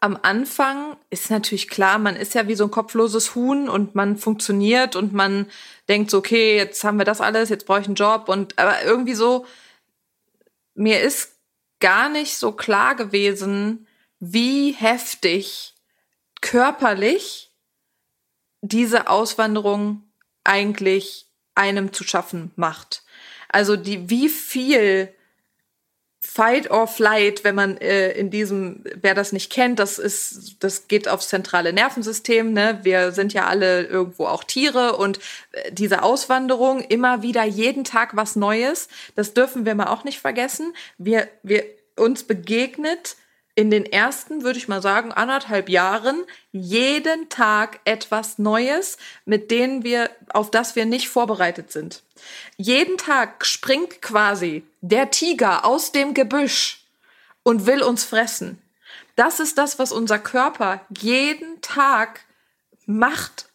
am 0.00 0.18
Anfang 0.22 0.96
ist 1.10 1.30
natürlich 1.30 1.68
klar, 1.68 1.98
man 1.98 2.14
ist 2.14 2.34
ja 2.34 2.46
wie 2.46 2.54
so 2.54 2.64
ein 2.64 2.70
kopfloses 2.70 3.34
Huhn 3.34 3.68
und 3.68 3.94
man 3.96 4.16
funktioniert 4.16 4.94
und 4.94 5.12
man 5.12 5.50
denkt 5.88 6.10
so, 6.10 6.18
okay, 6.18 6.56
jetzt 6.56 6.84
haben 6.84 6.98
wir 6.98 7.04
das 7.04 7.20
alles, 7.20 7.48
jetzt 7.48 7.66
brauche 7.66 7.80
ich 7.80 7.86
einen 7.86 7.96
Job 7.96 8.28
und 8.28 8.56
aber 8.58 8.82
irgendwie 8.84 9.14
so, 9.14 9.44
mir 10.74 11.00
ist 11.00 11.36
gar 11.80 12.08
nicht 12.08 12.36
so 12.36 12.52
klar 12.52 12.94
gewesen, 12.94 13.88
wie 14.20 14.72
heftig 14.72 15.74
körperlich 16.40 17.52
diese 18.60 19.08
Auswanderung 19.08 20.02
eigentlich 20.44 21.27
einem 21.58 21.92
zu 21.92 22.04
schaffen 22.04 22.52
macht. 22.56 23.02
Also 23.48 23.76
die, 23.76 24.08
wie 24.08 24.28
viel 24.28 25.12
Fight 26.20 26.70
or 26.70 26.86
Flight, 26.86 27.42
wenn 27.42 27.54
man 27.54 27.78
äh, 27.78 28.10
in 28.12 28.30
diesem, 28.30 28.84
wer 29.00 29.14
das 29.14 29.32
nicht 29.32 29.50
kennt, 29.50 29.78
das 29.78 29.98
ist, 29.98 30.56
das 30.60 30.86
geht 30.86 31.08
aufs 31.08 31.28
zentrale 31.28 31.72
Nervensystem. 31.72 32.52
Ne? 32.52 32.80
Wir 32.82 33.12
sind 33.12 33.32
ja 33.32 33.46
alle 33.46 33.84
irgendwo 33.84 34.26
auch 34.26 34.44
Tiere 34.44 34.96
und 34.96 35.18
äh, 35.52 35.72
diese 35.72 36.02
Auswanderung 36.02 36.80
immer 36.80 37.22
wieder 37.22 37.44
jeden 37.44 37.84
Tag 37.84 38.14
was 38.14 38.36
Neues. 38.36 38.88
Das 39.16 39.32
dürfen 39.32 39.64
wir 39.64 39.74
mal 39.74 39.88
auch 39.88 40.04
nicht 40.04 40.20
vergessen. 40.20 40.74
Wir, 40.98 41.28
wir 41.42 41.64
uns 41.96 42.24
begegnet 42.24 43.16
in 43.58 43.72
den 43.72 43.86
ersten, 43.86 44.44
würde 44.44 44.56
ich 44.56 44.68
mal 44.68 44.80
sagen, 44.80 45.10
anderthalb 45.10 45.68
Jahren 45.68 46.22
jeden 46.52 47.28
Tag 47.28 47.80
etwas 47.84 48.38
Neues, 48.38 48.98
mit 49.24 49.50
denen 49.50 49.82
wir, 49.82 50.10
auf 50.28 50.52
das 50.52 50.76
wir 50.76 50.86
nicht 50.86 51.08
vorbereitet 51.08 51.72
sind. 51.72 52.04
Jeden 52.56 52.98
Tag 52.98 53.44
springt 53.44 54.00
quasi 54.00 54.62
der 54.80 55.10
Tiger 55.10 55.64
aus 55.64 55.90
dem 55.90 56.14
Gebüsch 56.14 56.84
und 57.42 57.66
will 57.66 57.82
uns 57.82 58.04
fressen. 58.04 58.62
Das 59.16 59.40
ist 59.40 59.58
das, 59.58 59.80
was 59.80 59.90
unser 59.90 60.20
Körper 60.20 60.80
jeden 60.96 61.60
Tag 61.60 62.20
macht 62.86 63.48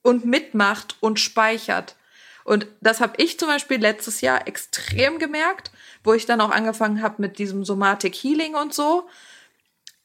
und 0.00 0.24
mitmacht 0.24 0.96
und 1.00 1.20
speichert. 1.20 1.96
Und 2.44 2.66
das 2.80 3.02
habe 3.02 3.12
ich 3.18 3.38
zum 3.38 3.48
Beispiel 3.48 3.76
letztes 3.76 4.22
Jahr 4.22 4.48
extrem 4.48 5.18
gemerkt, 5.18 5.72
wo 6.04 6.14
ich 6.14 6.24
dann 6.24 6.40
auch 6.40 6.50
angefangen 6.50 7.02
habe 7.02 7.20
mit 7.20 7.38
diesem 7.38 7.66
Somatic 7.66 8.14
Healing 8.14 8.54
und 8.54 8.72
so 8.72 9.06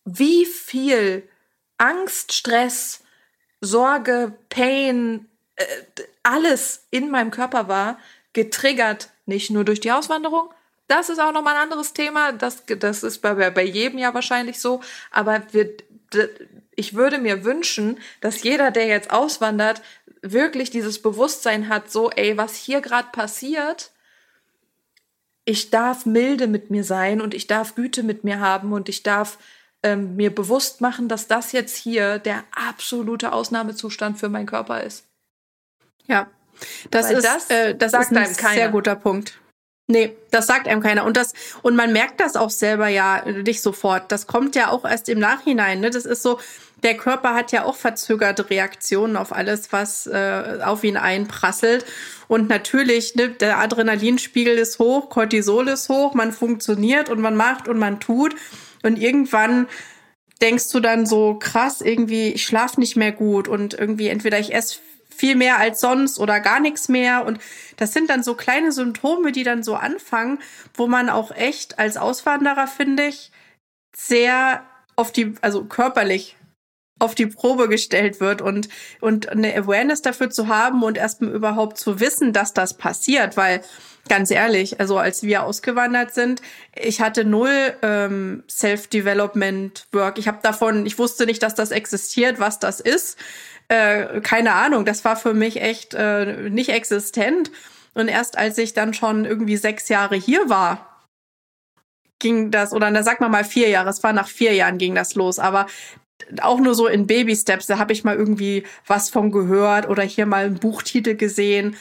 wie 0.07 0.45
viel 0.45 1.27
Angst, 1.77 2.31
Stress, 2.31 3.03
Sorge, 3.59 4.33
Pain, 4.49 5.27
äh, 5.57 5.65
alles 6.23 6.87
in 6.91 7.11
meinem 7.11 7.29
Körper 7.29 7.67
war, 7.67 7.99
getriggert, 8.31 9.09
nicht 9.25 9.49
nur 9.49 9.65
durch 9.65 9.81
die 9.81 9.91
Auswanderung. 9.91 10.49
Das 10.87 11.09
ist 11.09 11.19
auch 11.19 11.33
nochmal 11.33 11.55
ein 11.55 11.63
anderes 11.63 11.91
Thema. 11.91 12.31
Das, 12.31 12.63
das 12.65 13.03
ist 13.03 13.19
bei, 13.19 13.49
bei 13.49 13.63
jedem 13.63 13.99
ja 13.99 14.13
wahrscheinlich 14.13 14.59
so. 14.59 14.79
Aber 15.11 15.41
wir, 15.51 15.75
ich 16.75 16.93
würde 16.93 17.17
mir 17.17 17.43
wünschen, 17.43 17.99
dass 18.21 18.43
jeder, 18.43 18.71
der 18.71 18.87
jetzt 18.87 19.11
auswandert, 19.11 19.81
wirklich 20.21 20.69
dieses 20.69 21.01
Bewusstsein 21.01 21.67
hat, 21.67 21.91
so, 21.91 22.11
ey, 22.11 22.37
was 22.37 22.55
hier 22.55 22.79
gerade 22.79 23.09
passiert, 23.11 23.91
ich 25.43 25.69
darf 25.69 26.05
milde 26.05 26.47
mit 26.47 26.69
mir 26.69 26.85
sein 26.85 27.19
und 27.19 27.33
ich 27.33 27.47
darf 27.47 27.75
Güte 27.75 28.03
mit 28.03 28.23
mir 28.23 28.39
haben 28.39 28.71
und 28.71 28.87
ich 28.87 29.03
darf 29.03 29.37
ähm, 29.83 30.15
mir 30.15 30.33
bewusst 30.33 30.81
machen, 30.81 31.07
dass 31.07 31.27
das 31.27 31.51
jetzt 31.51 31.75
hier 31.75 32.19
der 32.19 32.43
absolute 32.51 33.31
Ausnahmezustand 33.31 34.19
für 34.19 34.29
meinen 34.29 34.47
Körper 34.47 34.83
ist. 34.83 35.05
Ja, 36.07 36.27
das 36.91 37.07
Weil 37.07 37.17
ist, 37.17 37.25
das, 37.25 37.49
äh, 37.49 37.75
das 37.75 37.93
ist 37.93 38.15
ein 38.15 38.33
sehr 38.33 38.69
guter 38.69 38.95
Punkt. 38.95 39.39
Nee, 39.89 40.17
das 40.31 40.47
sagt 40.47 40.67
einem 40.67 40.81
keiner. 40.81 41.05
Und 41.05 41.15
das, 41.15 41.33
und 41.61 41.77
man 41.77 41.93
merkt 41.93 42.19
das 42.19 42.35
auch 42.35 42.49
selber 42.49 42.89
ja 42.89 43.23
nicht 43.25 43.61
sofort. 43.61 44.11
Das 44.11 44.27
kommt 44.27 44.55
ja 44.55 44.69
auch 44.69 44.83
erst 44.83 45.07
im 45.07 45.19
Nachhinein. 45.19 45.79
Ne? 45.79 45.89
Das 45.89 46.05
ist 46.05 46.23
so, 46.23 46.39
der 46.83 46.97
Körper 46.97 47.33
hat 47.33 47.53
ja 47.53 47.63
auch 47.63 47.75
verzögerte 47.75 48.49
Reaktionen 48.49 49.15
auf 49.15 49.31
alles, 49.31 49.71
was 49.71 50.05
äh, 50.05 50.59
auf 50.61 50.83
ihn 50.83 50.97
einprasselt. 50.97 51.85
Und 52.27 52.49
natürlich, 52.49 53.15
ne, 53.15 53.29
der 53.29 53.59
Adrenalinspiegel 53.59 54.57
ist 54.57 54.77
hoch, 54.79 55.09
Cortisol 55.09 55.69
ist 55.69 55.87
hoch, 55.87 56.13
man 56.13 56.33
funktioniert 56.33 57.09
und 57.09 57.21
man 57.21 57.37
macht 57.37 57.69
und 57.69 57.79
man 57.79 58.01
tut. 58.01 58.35
Und 58.83 58.99
irgendwann 58.99 59.67
denkst 60.41 60.69
du 60.71 60.79
dann 60.79 61.05
so, 61.05 61.35
krass, 61.35 61.81
irgendwie, 61.81 62.29
ich 62.29 62.45
schlafe 62.45 62.79
nicht 62.79 62.95
mehr 62.95 63.11
gut 63.11 63.47
und 63.47 63.73
irgendwie 63.73 64.07
entweder 64.07 64.39
ich 64.39 64.53
esse 64.53 64.79
viel 65.17 65.35
mehr 65.35 65.57
als 65.57 65.81
sonst 65.81 66.19
oder 66.19 66.39
gar 66.39 66.59
nichts 66.59 66.89
mehr. 66.89 67.25
Und 67.25 67.39
das 67.75 67.91
sind 67.91 68.09
dann 68.09 68.23
so 68.23 68.35
kleine 68.35 68.71
Symptome, 68.71 69.31
die 69.31 69.43
dann 69.43 69.63
so 69.63 69.75
anfangen, 69.75 70.39
wo 70.75 70.87
man 70.87 71.09
auch 71.09 71.31
echt 71.31 71.79
als 71.79 71.97
Auswanderer, 71.97 72.67
finde 72.67 73.07
ich, 73.07 73.31
sehr 73.95 74.63
auf 74.95 75.11
die, 75.11 75.33
also 75.41 75.65
körperlich 75.65 76.36
auf 76.99 77.15
die 77.15 77.27
Probe 77.27 77.69
gestellt 77.69 78.19
wird 78.19 78.41
und, 78.41 78.69
und 79.01 79.29
eine 79.29 79.55
Awareness 79.55 80.01
dafür 80.01 80.29
zu 80.29 80.47
haben 80.47 80.83
und 80.83 80.97
erstmal 80.97 81.31
überhaupt 81.31 81.77
zu 81.77 81.99
wissen, 81.99 82.33
dass 82.33 82.53
das 82.53 82.75
passiert, 82.75 83.37
weil 83.37 83.61
ganz 84.07 84.31
ehrlich, 84.31 84.79
also 84.79 84.97
als 84.97 85.23
wir 85.23 85.43
ausgewandert 85.43 86.13
sind, 86.13 86.41
ich 86.75 87.01
hatte 87.01 87.25
null 87.25 87.75
ähm, 87.81 88.43
Self-Development-Work. 88.49 90.17
Ich 90.17 90.27
habe 90.27 90.39
davon, 90.41 90.85
ich 90.85 90.97
wusste 90.97 91.25
nicht, 91.25 91.43
dass 91.43 91.55
das 91.55 91.71
existiert, 91.71 92.39
was 92.39 92.59
das 92.59 92.79
ist. 92.79 93.17
Äh, 93.67 94.21
keine 94.21 94.53
Ahnung, 94.53 94.85
das 94.85 95.03
war 95.03 95.17
für 95.17 95.33
mich 95.33 95.61
echt 95.61 95.93
äh, 95.93 96.49
nicht 96.49 96.69
existent. 96.69 97.51
Und 97.93 98.07
erst 98.07 98.37
als 98.37 98.57
ich 98.57 98.73
dann 98.73 98.93
schon 98.93 99.25
irgendwie 99.25 99.57
sechs 99.57 99.89
Jahre 99.89 100.15
hier 100.15 100.49
war, 100.49 101.05
ging 102.19 102.51
das, 102.51 102.73
oder 102.73 102.89
da 102.91 103.03
sagt 103.03 103.21
man 103.21 103.31
mal 103.31 103.43
vier 103.43 103.69
Jahre, 103.69 103.89
es 103.89 104.03
war 104.03 104.13
nach 104.13 104.27
vier 104.27 104.53
Jahren 104.53 104.77
ging 104.77 104.95
das 104.95 105.15
los, 105.15 105.39
aber 105.39 105.67
auch 106.41 106.59
nur 106.59 106.75
so 106.75 106.87
in 106.87 107.07
Baby-Steps, 107.07 107.67
da 107.67 107.77
habe 107.77 107.93
ich 107.93 108.03
mal 108.03 108.15
irgendwie 108.15 108.63
was 108.85 109.09
von 109.09 109.31
gehört 109.31 109.89
oder 109.89 110.03
hier 110.03 110.25
mal 110.25 110.45
einen 110.45 110.59
Buchtitel 110.59 111.15
gesehen. 111.15 111.75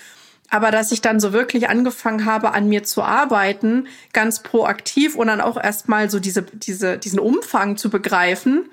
Aber 0.48 0.70
dass 0.70 0.92
ich 0.92 1.00
dann 1.00 1.18
so 1.18 1.32
wirklich 1.32 1.68
angefangen 1.68 2.24
habe, 2.24 2.52
an 2.52 2.68
mir 2.68 2.84
zu 2.84 3.02
arbeiten, 3.02 3.88
ganz 4.12 4.42
proaktiv 4.42 5.16
und 5.16 5.26
dann 5.26 5.40
auch 5.40 5.62
erstmal 5.62 6.08
so 6.08 6.20
diese, 6.20 6.42
diese, 6.42 6.98
diesen 6.98 7.18
Umfang 7.18 7.76
zu 7.76 7.90
begreifen, 7.90 8.68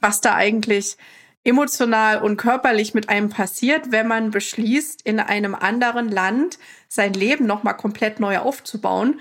was 0.00 0.20
da 0.20 0.34
eigentlich 0.34 0.96
emotional 1.44 2.22
und 2.22 2.36
körperlich 2.36 2.94
mit 2.94 3.08
einem 3.08 3.30
passiert, 3.30 3.90
wenn 3.90 4.06
man 4.06 4.30
beschließt, 4.30 5.02
in 5.02 5.18
einem 5.18 5.54
anderen 5.54 6.08
Land 6.08 6.58
sein 6.88 7.14
Leben 7.14 7.46
nochmal 7.46 7.76
komplett 7.76 8.20
neu 8.20 8.38
aufzubauen 8.38 9.18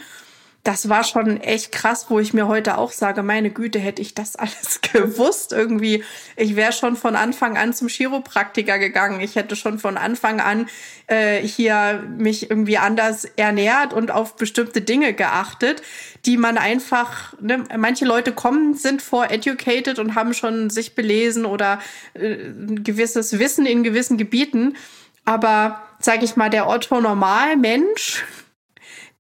das 0.68 0.90
war 0.90 1.06
schon 1.06 1.40
echt 1.40 1.72
krass, 1.72 2.08
wo 2.10 2.20
ich 2.20 2.34
mir 2.34 2.50
heute 2.50 2.78
auch 2.78 2.92
sage, 2.92 3.24
meine 3.24 3.52
Güte, 3.52 3.80
hätte 3.80 4.02
ich 4.02 4.16
das 4.16 4.36
alles 4.36 4.82
gewusst 4.82 5.54
irgendwie. 5.54 6.04
Ich 6.36 6.58
wäre 6.58 6.74
schon 6.74 6.98
von 6.98 7.16
Anfang 7.16 7.58
an 7.58 7.74
zum 7.74 7.88
Chiropraktiker 7.88 8.78
gegangen. 8.78 9.22
Ich 9.22 9.38
hätte 9.38 9.56
schon 9.56 9.80
von 9.80 9.96
Anfang 9.96 10.42
an 10.42 10.68
äh, 11.08 11.40
hier 11.40 12.04
mich 12.18 12.50
irgendwie 12.50 12.78
anders 12.78 13.24
ernährt 13.38 13.94
und 13.94 14.12
auf 14.12 14.36
bestimmte 14.36 14.82
Dinge 14.82 15.14
geachtet, 15.14 15.82
die 16.26 16.36
man 16.36 16.58
einfach, 16.58 17.34
ne, 17.40 17.64
manche 17.78 18.04
Leute 18.04 18.34
kommen, 18.34 18.74
sind 18.74 19.02
vor 19.02 19.32
educated 19.32 20.00
und 20.00 20.16
haben 20.16 20.34
schon 20.34 20.70
sich 20.70 20.96
belesen 20.96 21.46
oder 21.46 21.80
äh, 22.14 22.34
ein 22.34 22.84
gewisses 22.84 23.40
Wissen 23.40 23.66
in 23.66 23.84
gewissen 23.84 24.18
Gebieten. 24.18 24.76
Aber, 25.24 25.82
sag 26.02 26.24
ich 26.24 26.36
mal, 26.36 26.50
der 26.50 26.68
Otto-Normal-Mensch, 26.68 28.26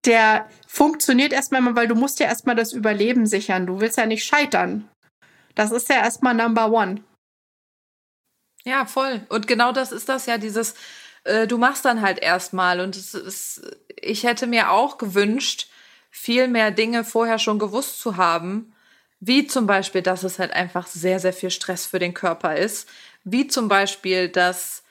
der 0.05 0.45
funktioniert 0.77 1.33
erstmal, 1.33 1.75
weil 1.75 1.87
du 1.87 1.95
musst 1.95 2.19
ja 2.19 2.27
erstmal 2.27 2.55
das 2.55 2.71
Überleben 2.71 3.25
sichern. 3.25 3.65
Du 3.65 3.81
willst 3.81 3.97
ja 3.97 4.05
nicht 4.05 4.23
scheitern. 4.23 4.87
Das 5.55 5.71
ist 5.71 5.89
ja 5.89 5.95
erstmal 5.95 6.35
Number 6.35 6.71
One. 6.71 7.03
Ja, 8.63 8.85
voll. 8.85 9.25
Und 9.29 9.47
genau 9.47 9.71
das 9.71 9.91
ist 9.91 10.07
das 10.07 10.27
ja, 10.27 10.37
dieses, 10.37 10.75
äh, 11.23 11.47
du 11.47 11.57
machst 11.57 11.83
dann 11.83 12.01
halt 12.01 12.19
erstmal. 12.19 12.79
Und 12.79 12.95
es 12.95 13.15
ist, 13.15 13.61
ich 13.99 14.23
hätte 14.23 14.45
mir 14.45 14.69
auch 14.71 14.99
gewünscht, 14.99 15.67
viel 16.11 16.47
mehr 16.47 16.69
Dinge 16.69 17.03
vorher 17.03 17.39
schon 17.39 17.57
gewusst 17.57 17.99
zu 17.99 18.17
haben. 18.17 18.71
Wie 19.19 19.47
zum 19.47 19.65
Beispiel, 19.65 20.03
dass 20.03 20.21
es 20.21 20.37
halt 20.37 20.51
einfach 20.51 20.85
sehr, 20.85 21.19
sehr 21.19 21.33
viel 21.33 21.49
Stress 21.49 21.87
für 21.87 21.97
den 21.97 22.13
Körper 22.13 22.55
ist. 22.55 22.87
Wie 23.23 23.47
zum 23.47 23.67
Beispiel, 23.67 24.29
dass 24.29 24.83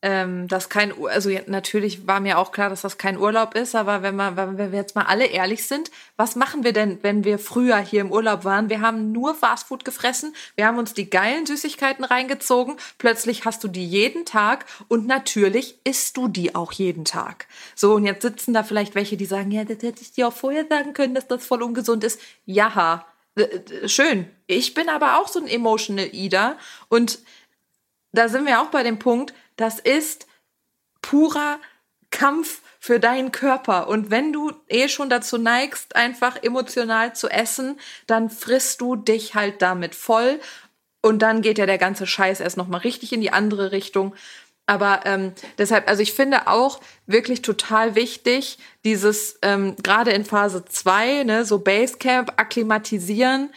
ähm, 0.00 0.46
das 0.46 0.68
kein, 0.68 0.92
also 1.06 1.28
natürlich 1.46 2.06
war 2.06 2.20
mir 2.20 2.38
auch 2.38 2.52
klar, 2.52 2.70
dass 2.70 2.82
das 2.82 2.98
kein 2.98 3.18
Urlaub 3.18 3.56
ist, 3.56 3.74
aber 3.74 4.02
wenn, 4.02 4.14
man, 4.14 4.36
wenn 4.36 4.56
wir 4.56 4.78
jetzt 4.78 4.94
mal 4.94 5.06
alle 5.06 5.26
ehrlich 5.26 5.66
sind, 5.66 5.90
was 6.16 6.36
machen 6.36 6.62
wir 6.62 6.72
denn, 6.72 6.98
wenn 7.02 7.24
wir 7.24 7.40
früher 7.40 7.78
hier 7.78 8.02
im 8.02 8.12
Urlaub 8.12 8.44
waren? 8.44 8.70
Wir 8.70 8.80
haben 8.80 9.10
nur 9.10 9.34
Fastfood 9.34 9.84
gefressen, 9.84 10.36
wir 10.54 10.66
haben 10.66 10.78
uns 10.78 10.94
die 10.94 11.10
geilen 11.10 11.46
Süßigkeiten 11.46 12.04
reingezogen, 12.04 12.76
plötzlich 12.98 13.44
hast 13.44 13.64
du 13.64 13.68
die 13.68 13.86
jeden 13.86 14.24
Tag 14.24 14.66
und 14.86 15.08
natürlich 15.08 15.80
isst 15.82 16.16
du 16.16 16.28
die 16.28 16.54
auch 16.54 16.70
jeden 16.70 17.04
Tag. 17.04 17.48
So, 17.74 17.94
und 17.94 18.04
jetzt 18.04 18.22
sitzen 18.22 18.54
da 18.54 18.62
vielleicht 18.62 18.94
welche, 18.94 19.16
die 19.16 19.26
sagen, 19.26 19.50
ja, 19.50 19.64
das 19.64 19.82
hätte 19.82 20.02
ich 20.02 20.12
dir 20.12 20.28
auch 20.28 20.32
vorher 20.32 20.66
sagen 20.68 20.92
können, 20.92 21.14
dass 21.14 21.26
das 21.26 21.44
voll 21.44 21.62
ungesund 21.62 22.04
ist. 22.04 22.20
Ja, 22.46 23.04
schön. 23.86 24.28
Ich 24.46 24.74
bin 24.74 24.88
aber 24.88 25.18
auch 25.18 25.26
so 25.26 25.40
ein 25.40 25.48
Emotional 25.48 26.08
Eater 26.12 26.56
und 26.88 27.18
da 28.12 28.28
sind 28.28 28.46
wir 28.46 28.60
auch 28.60 28.68
bei 28.68 28.82
dem 28.82 28.98
Punkt, 28.98 29.34
das 29.58 29.78
ist 29.78 30.26
purer 31.02 31.60
Kampf 32.10 32.62
für 32.80 32.98
deinen 32.98 33.32
Körper. 33.32 33.88
Und 33.88 34.10
wenn 34.10 34.32
du 34.32 34.52
eh 34.68 34.88
schon 34.88 35.10
dazu 35.10 35.36
neigst, 35.36 35.94
einfach 35.94 36.42
emotional 36.42 37.14
zu 37.14 37.28
essen, 37.28 37.78
dann 38.06 38.30
frisst 38.30 38.80
du 38.80 38.96
dich 38.96 39.34
halt 39.34 39.60
damit 39.60 39.94
voll. 39.94 40.40
Und 41.02 41.20
dann 41.20 41.42
geht 41.42 41.58
ja 41.58 41.66
der 41.66 41.78
ganze 41.78 42.06
Scheiß 42.06 42.40
erst 42.40 42.56
nochmal 42.56 42.80
richtig 42.80 43.12
in 43.12 43.20
die 43.20 43.32
andere 43.32 43.72
Richtung. 43.72 44.14
Aber 44.66 45.00
ähm, 45.06 45.32
deshalb, 45.56 45.88
also 45.88 46.02
ich 46.02 46.12
finde 46.12 46.46
auch 46.46 46.80
wirklich 47.06 47.42
total 47.42 47.94
wichtig, 47.94 48.58
dieses 48.84 49.38
ähm, 49.42 49.76
gerade 49.82 50.10
in 50.10 50.24
Phase 50.24 50.64
2, 50.64 51.24
ne, 51.24 51.44
so 51.44 51.58
Basecamp, 51.58 52.34
akklimatisieren, 52.36 53.50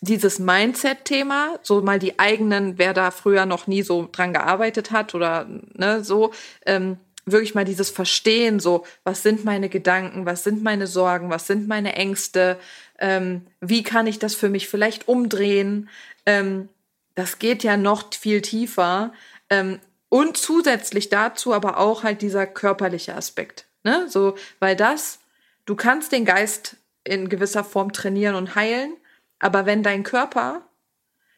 dieses 0.00 0.38
Mindset-Thema, 0.38 1.58
so 1.62 1.80
mal 1.82 1.98
die 1.98 2.18
eigenen, 2.18 2.78
wer 2.78 2.94
da 2.94 3.10
früher 3.10 3.46
noch 3.46 3.66
nie 3.66 3.82
so 3.82 4.08
dran 4.10 4.32
gearbeitet 4.32 4.90
hat 4.90 5.14
oder 5.14 5.46
ne, 5.74 6.04
so, 6.04 6.32
ähm, 6.66 6.98
wirklich 7.32 7.54
mal 7.54 7.64
dieses 7.64 7.90
Verstehen, 7.90 8.60
so, 8.60 8.86
was 9.04 9.22
sind 9.22 9.44
meine 9.44 9.68
Gedanken, 9.68 10.26
was 10.26 10.44
sind 10.44 10.62
meine 10.62 10.86
Sorgen, 10.86 11.30
was 11.30 11.46
sind 11.46 11.68
meine 11.68 11.94
Ängste, 11.94 12.58
ähm, 12.98 13.46
wie 13.60 13.82
kann 13.82 14.06
ich 14.06 14.18
das 14.18 14.34
für 14.34 14.48
mich 14.48 14.68
vielleicht 14.68 15.08
umdrehen, 15.08 15.88
ähm, 16.26 16.68
das 17.14 17.38
geht 17.38 17.64
ja 17.64 17.76
noch 17.76 18.14
viel 18.14 18.42
tiefer. 18.42 19.12
Ähm, 19.50 19.80
und 20.08 20.36
zusätzlich 20.36 21.10
dazu 21.10 21.52
aber 21.52 21.78
auch 21.78 22.02
halt 22.02 22.22
dieser 22.22 22.46
körperliche 22.46 23.14
Aspekt, 23.14 23.66
ne, 23.84 24.06
so, 24.08 24.36
weil 24.58 24.76
das, 24.76 25.18
du 25.66 25.74
kannst 25.74 26.12
den 26.12 26.24
Geist 26.24 26.76
in 27.04 27.28
gewisser 27.28 27.64
Form 27.64 27.92
trainieren 27.92 28.34
und 28.34 28.54
heilen, 28.54 28.96
aber 29.38 29.66
wenn 29.66 29.82
dein 29.82 30.02
Körper, 30.02 30.62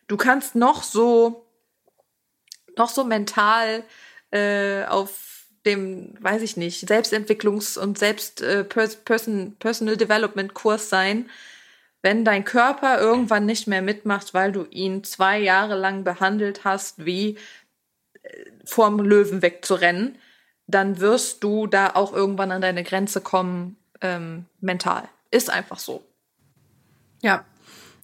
du 0.08 0.16
kannst 0.16 0.54
noch 0.54 0.82
so, 0.82 1.46
noch 2.76 2.88
so 2.88 3.04
mental 3.04 3.84
äh, 4.30 4.84
auf 4.84 5.46
dem, 5.66 6.14
weiß 6.20 6.42
ich 6.42 6.56
nicht, 6.56 6.88
Selbstentwicklungs- 6.88 7.78
und 7.78 7.98
Selbst 7.98 8.40
äh, 8.40 8.64
Person, 8.64 9.56
Personal 9.58 9.96
Development 9.96 10.54
Kurs 10.54 10.88
sein, 10.88 11.28
wenn 12.02 12.24
dein 12.24 12.44
Körper 12.44 12.98
irgendwann 12.98 13.44
nicht 13.44 13.66
mehr 13.66 13.82
mitmacht, 13.82 14.32
weil 14.32 14.52
du 14.52 14.64
ihn 14.70 15.04
zwei 15.04 15.38
Jahre 15.38 15.76
lang 15.76 16.02
behandelt 16.02 16.64
hast, 16.64 17.04
wie 17.04 17.36
äh, 18.22 18.44
vorm 18.64 19.00
Löwen 19.00 19.42
wegzurennen, 19.42 20.16
dann 20.66 21.00
wirst 21.00 21.44
du 21.44 21.66
da 21.66 21.90
auch 21.94 22.12
irgendwann 22.12 22.52
an 22.52 22.62
deine 22.62 22.84
Grenze 22.84 23.20
kommen, 23.20 23.76
ähm, 24.00 24.46
mental. 24.60 25.08
Ist 25.30 25.50
einfach 25.50 25.78
so. 25.78 26.04
Ja, 27.22 27.44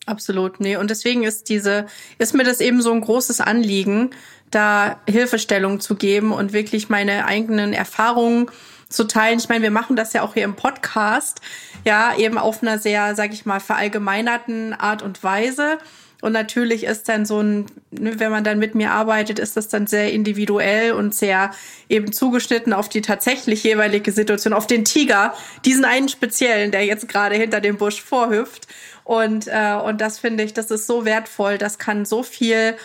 Absolut, 0.07 0.61
nee. 0.61 0.77
Und 0.77 0.91
deswegen 0.91 1.25
ist 1.25 1.49
diese, 1.49 1.87
ist 2.19 2.33
mir 2.33 2.45
das 2.45 2.61
eben 2.61 2.81
so 2.81 2.93
ein 2.93 3.01
großes 3.01 3.41
Anliegen, 3.41 4.11
da 4.51 5.01
Hilfestellung 5.09 5.81
zu 5.81 5.97
geben 5.97 6.33
und 6.33 6.53
wirklich 6.53 6.89
meine 6.89 7.27
eigenen 7.27 7.73
Erfahrungen 7.73 8.49
zu 8.89 9.05
teilen. 9.05 9.41
Ich 9.41 9.49
meine, 9.49 9.63
wir 9.63 9.73
machen 9.73 9.97
das 9.97 10.13
ja 10.13 10.23
auch 10.23 10.35
hier 10.35 10.45
im 10.45 10.55
Podcast, 10.55 11.41
ja, 11.85 12.17
eben 12.17 12.39
auf 12.39 12.63
einer 12.63 12.79
sehr, 12.79 13.17
sag 13.17 13.33
ich 13.33 13.47
mal, 13.47 13.59
verallgemeinerten 13.59 14.75
Art 14.75 15.03
und 15.03 15.23
Weise. 15.25 15.79
Und 16.23 16.33
natürlich 16.33 16.85
ist 16.85 17.09
dann 17.09 17.27
so 17.27 17.41
ein, 17.41 17.67
ne, 17.91 18.19
wenn 18.19 18.31
man 18.31 18.43
dann 18.43 18.59
mit 18.59 18.75
mir 18.75 18.93
arbeitet, 18.93 19.39
ist 19.39 19.57
das 19.57 19.69
dann 19.69 19.87
sehr 19.87 20.13
individuell 20.13 20.93
und 20.93 21.15
sehr 21.15 21.51
eben 21.89 22.13
zugeschnitten 22.13 22.73
auf 22.73 22.89
die 22.89 23.03
tatsächlich 23.03 23.63
jeweilige 23.65 24.13
Situation, 24.13 24.55
auf 24.55 24.67
den 24.67 24.85
Tiger, 24.85 25.35
diesen 25.65 25.85
einen 25.85 26.09
speziellen, 26.09 26.71
der 26.71 26.87
jetzt 26.87 27.09
gerade 27.09 27.37
hinter 27.37 27.61
dem 27.61 27.77
Busch 27.77 28.01
vorhüpft. 28.01 28.67
Und, 29.07 29.47
äh, 29.47 29.79
und 29.85 30.01
das 30.01 30.19
finde 30.19 30.43
ich, 30.43 30.53
das 30.53 30.73
ist 30.73 30.89
so 30.89 31.05
wertvoll. 31.05 31.59
Das 31.59 31.79
kann 31.79 32.05
so 32.05 32.25
viel 32.25 32.77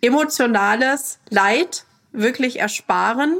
emotionales 0.00 1.18
Leid 1.28 1.84
wirklich 2.12 2.58
ersparen 2.58 3.36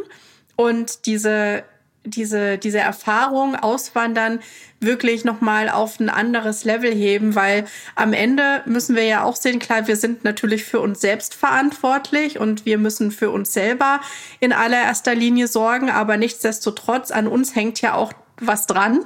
und 0.55 1.07
diese 1.07 1.65
diese, 2.05 2.57
diese 2.57 2.79
Erfahrung 2.79 3.57
auswandern 3.57 4.41
wirklich 4.81 5.25
nochmal 5.25 5.69
auf 5.69 6.01
ein 6.01 6.09
anderes 6.09 6.65
Level 6.65 6.95
heben, 6.95 7.35
weil 7.35 7.67
am 7.95 8.15
Ende 8.15 8.63
müssen 8.65 8.97
wir 8.97 9.05
ja 9.05 9.23
auch 9.23 9.37
sehen, 9.37 9.59
klar, 9.59 9.87
wir 9.87 9.97
sind 9.97 10.25
natürlich 10.25 10.65
für 10.65 10.81
uns 10.81 11.03
selbst 11.03 11.35
verantwortlich 11.35 12.39
und 12.39 12.65
wir 12.65 12.79
müssen 12.79 13.11
für 13.11 13.31
uns 13.31 13.53
selber 13.53 14.01
in 14.41 14.55
allererster 14.55 15.15
Linie 15.15 15.47
sorgen, 15.47 15.91
aber 15.91 16.17
nichtsdestotrotz 16.17 17.11
an 17.11 17.27
uns 17.27 17.55
hängt 17.55 17.83
ja 17.83 17.95
auch 17.95 18.15
was 18.41 18.67
dran 18.67 19.05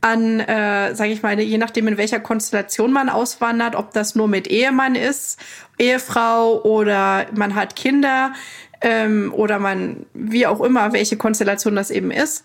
an, 0.00 0.40
äh, 0.40 0.94
sage 0.94 1.12
ich 1.12 1.22
mal, 1.22 1.38
je 1.38 1.58
nachdem 1.58 1.88
in 1.88 1.98
welcher 1.98 2.20
Konstellation 2.20 2.92
man 2.92 3.08
auswandert, 3.08 3.74
ob 3.74 3.92
das 3.92 4.14
nur 4.14 4.28
mit 4.28 4.48
Ehemann 4.48 4.94
ist, 4.94 5.38
Ehefrau 5.78 6.62
oder 6.62 7.26
man 7.34 7.54
hat 7.54 7.76
Kinder 7.76 8.32
ähm, 8.80 9.32
oder 9.34 9.58
man, 9.58 10.06
wie 10.14 10.46
auch 10.46 10.60
immer, 10.60 10.92
welche 10.92 11.16
Konstellation 11.16 11.76
das 11.76 11.90
eben 11.90 12.10
ist. 12.10 12.44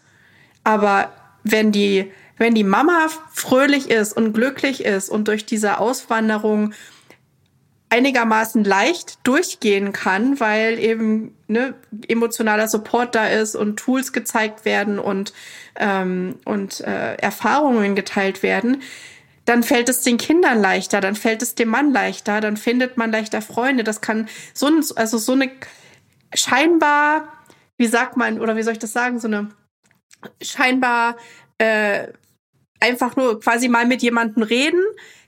Aber 0.64 1.12
wenn 1.44 1.72
die, 1.72 2.12
wenn 2.38 2.56
die 2.56 2.64
Mama 2.64 3.08
fröhlich 3.32 3.90
ist 3.90 4.14
und 4.14 4.34
glücklich 4.34 4.84
ist 4.84 5.10
und 5.10 5.28
durch 5.28 5.46
diese 5.46 5.80
Auswanderung 5.80 6.74
einigermaßen 7.90 8.64
leicht 8.64 9.20
durchgehen 9.24 9.94
kann, 9.94 10.40
weil 10.40 10.80
eben 10.80 11.36
ne, 11.48 11.76
emotionaler 12.08 12.68
Support 12.68 13.16
da 13.16 13.28
ist 13.28 13.56
und 13.56 13.78
Tools 13.78 14.12
gezeigt 14.12 14.66
werden 14.66 15.00
und, 15.00 15.34
ähm, 15.80 16.38
und 16.46 16.82
äh, 16.82 17.16
Erfahrungen 17.16 17.96
geteilt 17.96 18.44
werden, 18.44 18.82
dann 19.46 19.62
fällt 19.62 19.90
es 19.90 20.02
den 20.02 20.18
Kindern 20.18 20.60
leichter, 20.60 21.02
dann 21.02 21.16
fällt 21.16 21.44
es 21.44 21.54
dem 21.54 21.70
Mann 21.70 21.92
leichter, 21.92 22.42
dann 22.42 22.58
findet 22.58 22.98
man 22.98 23.12
leichter 23.12 23.42
Freunde. 23.44 23.84
Das 23.84 24.02
kann 24.02 24.28
so, 24.54 24.68
ein, 24.68 24.84
also 24.96 25.20
so 25.20 25.34
eine 25.34 25.52
scheinbar, 26.34 27.32
wie 27.78 27.88
sagt 27.88 28.18
man, 28.18 28.40
oder 28.40 28.56
wie 28.56 28.64
soll 28.64 28.74
ich 28.74 28.80
das 28.80 28.94
sagen, 28.94 29.20
so 29.20 29.28
eine 29.28 29.50
scheinbar 30.42 31.18
äh, 31.60 32.08
einfach 32.80 33.16
nur 33.16 33.40
quasi 33.40 33.68
mal 33.68 33.86
mit 33.86 34.02
jemandem 34.02 34.42
reden, 34.42 34.84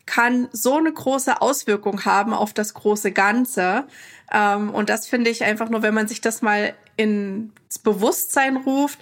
kann 0.08 0.50
so 0.52 0.78
eine 0.78 0.92
große 0.92 1.42
Auswirkung 1.42 2.06
haben 2.06 2.34
auf 2.34 2.54
das 2.54 2.74
große 2.74 3.12
Ganze. 3.12 3.86
Ähm, 4.32 4.72
und 4.72 4.90
das 4.90 5.08
finde 5.08 5.30
ich 5.30 5.44
einfach 5.44 5.70
nur, 5.70 5.84
wenn 5.84 5.94
man 5.94 6.08
sich 6.08 6.22
das 6.22 6.42
mal 6.42 6.74
ins 6.96 7.78
Bewusstsein 7.84 8.58
ruft. 8.58 8.98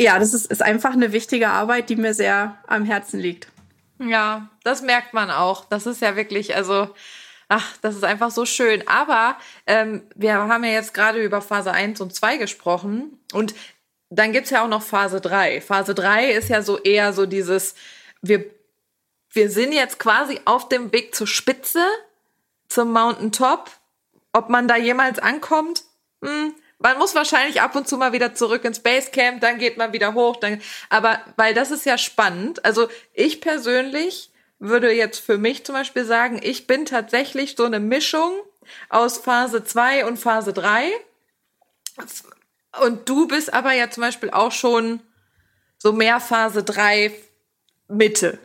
Ja, 0.00 0.18
das 0.18 0.34
ist, 0.34 0.46
ist 0.46 0.62
einfach 0.62 0.92
eine 0.92 1.12
wichtige 1.12 1.48
Arbeit, 1.48 1.88
die 1.88 1.96
mir 1.96 2.14
sehr 2.14 2.58
am 2.66 2.84
Herzen 2.84 3.18
liegt. 3.18 3.48
Ja, 3.98 4.48
das 4.62 4.82
merkt 4.82 5.14
man 5.14 5.30
auch. 5.30 5.64
Das 5.64 5.86
ist 5.86 6.02
ja 6.02 6.16
wirklich, 6.16 6.54
also, 6.56 6.88
ach, 7.48 7.76
das 7.80 7.94
ist 7.94 8.04
einfach 8.04 8.30
so 8.30 8.44
schön. 8.44 8.86
Aber 8.86 9.36
ähm, 9.66 10.02
wir 10.14 10.34
haben 10.34 10.64
ja 10.64 10.70
jetzt 10.70 10.94
gerade 10.94 11.22
über 11.22 11.40
Phase 11.40 11.72
1 11.72 12.00
und 12.00 12.14
2 12.14 12.36
gesprochen. 12.36 13.18
Und 13.32 13.54
dann 14.10 14.32
gibt's 14.32 14.50
ja 14.50 14.62
auch 14.62 14.68
noch 14.68 14.82
Phase 14.82 15.20
3. 15.20 15.60
Phase 15.60 15.94
3 15.94 16.32
ist 16.32 16.48
ja 16.48 16.62
so 16.62 16.78
eher 16.78 17.12
so 17.12 17.26
dieses, 17.26 17.74
wir 18.20 18.44
wir 19.34 19.50
sind 19.50 19.72
jetzt 19.72 19.98
quasi 19.98 20.40
auf 20.44 20.68
dem 20.68 20.92
Weg 20.92 21.14
zur 21.14 21.26
Spitze, 21.26 21.84
zum 22.68 22.92
Mountain 22.92 23.32
Top. 23.32 23.70
Ob 24.32 24.48
man 24.48 24.66
da 24.66 24.76
jemals 24.76 25.18
ankommt, 25.18 25.84
hm, 26.22 26.54
man 26.78 26.98
muss 26.98 27.14
wahrscheinlich 27.14 27.60
ab 27.60 27.76
und 27.76 27.88
zu 27.88 27.96
mal 27.96 28.12
wieder 28.12 28.34
zurück 28.34 28.64
ins 28.64 28.80
Basecamp, 28.80 29.40
dann 29.40 29.58
geht 29.58 29.76
man 29.76 29.92
wieder 29.92 30.14
hoch. 30.14 30.36
Dann, 30.36 30.60
aber 30.90 31.20
weil 31.36 31.54
das 31.54 31.70
ist 31.70 31.86
ja 31.86 31.98
spannend. 31.98 32.64
Also 32.64 32.88
ich 33.12 33.40
persönlich 33.40 34.30
würde 34.58 34.92
jetzt 34.92 35.18
für 35.18 35.38
mich 35.38 35.64
zum 35.64 35.74
Beispiel 35.74 36.04
sagen, 36.04 36.40
ich 36.42 36.66
bin 36.66 36.84
tatsächlich 36.84 37.54
so 37.56 37.64
eine 37.64 37.80
Mischung 37.80 38.32
aus 38.88 39.18
Phase 39.18 39.64
2 39.64 40.06
und 40.06 40.18
Phase 40.18 40.52
3. 40.52 40.90
Und 42.82 43.08
du 43.08 43.28
bist 43.28 43.54
aber 43.54 43.72
ja 43.72 43.90
zum 43.90 44.02
Beispiel 44.02 44.30
auch 44.30 44.52
schon 44.52 45.00
so 45.78 45.92
mehr 45.92 46.20
Phase 46.20 46.64
3 46.64 47.12
Mitte. 47.88 48.38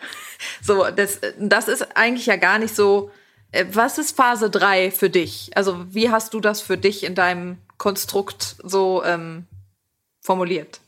So, 0.62 0.86
das, 0.90 1.20
das 1.38 1.68
ist 1.68 1.96
eigentlich 1.96 2.26
ja 2.26 2.36
gar 2.36 2.60
nicht 2.60 2.76
so. 2.76 3.12
Äh, 3.52 3.66
was 3.72 3.98
ist 3.98 4.16
Phase 4.16 4.50
3 4.50 4.92
für 4.92 5.10
dich? 5.10 5.52
Also, 5.56 5.86
wie 5.94 6.10
hast 6.10 6.34
du 6.34 6.40
das 6.40 6.62
für 6.62 6.78
dich 6.78 7.04
in 7.04 7.16
deinem 7.16 7.58
Konstrukt 7.78 8.56
so 8.64 9.04
ähm, 9.04 9.46
formuliert? 10.22 10.82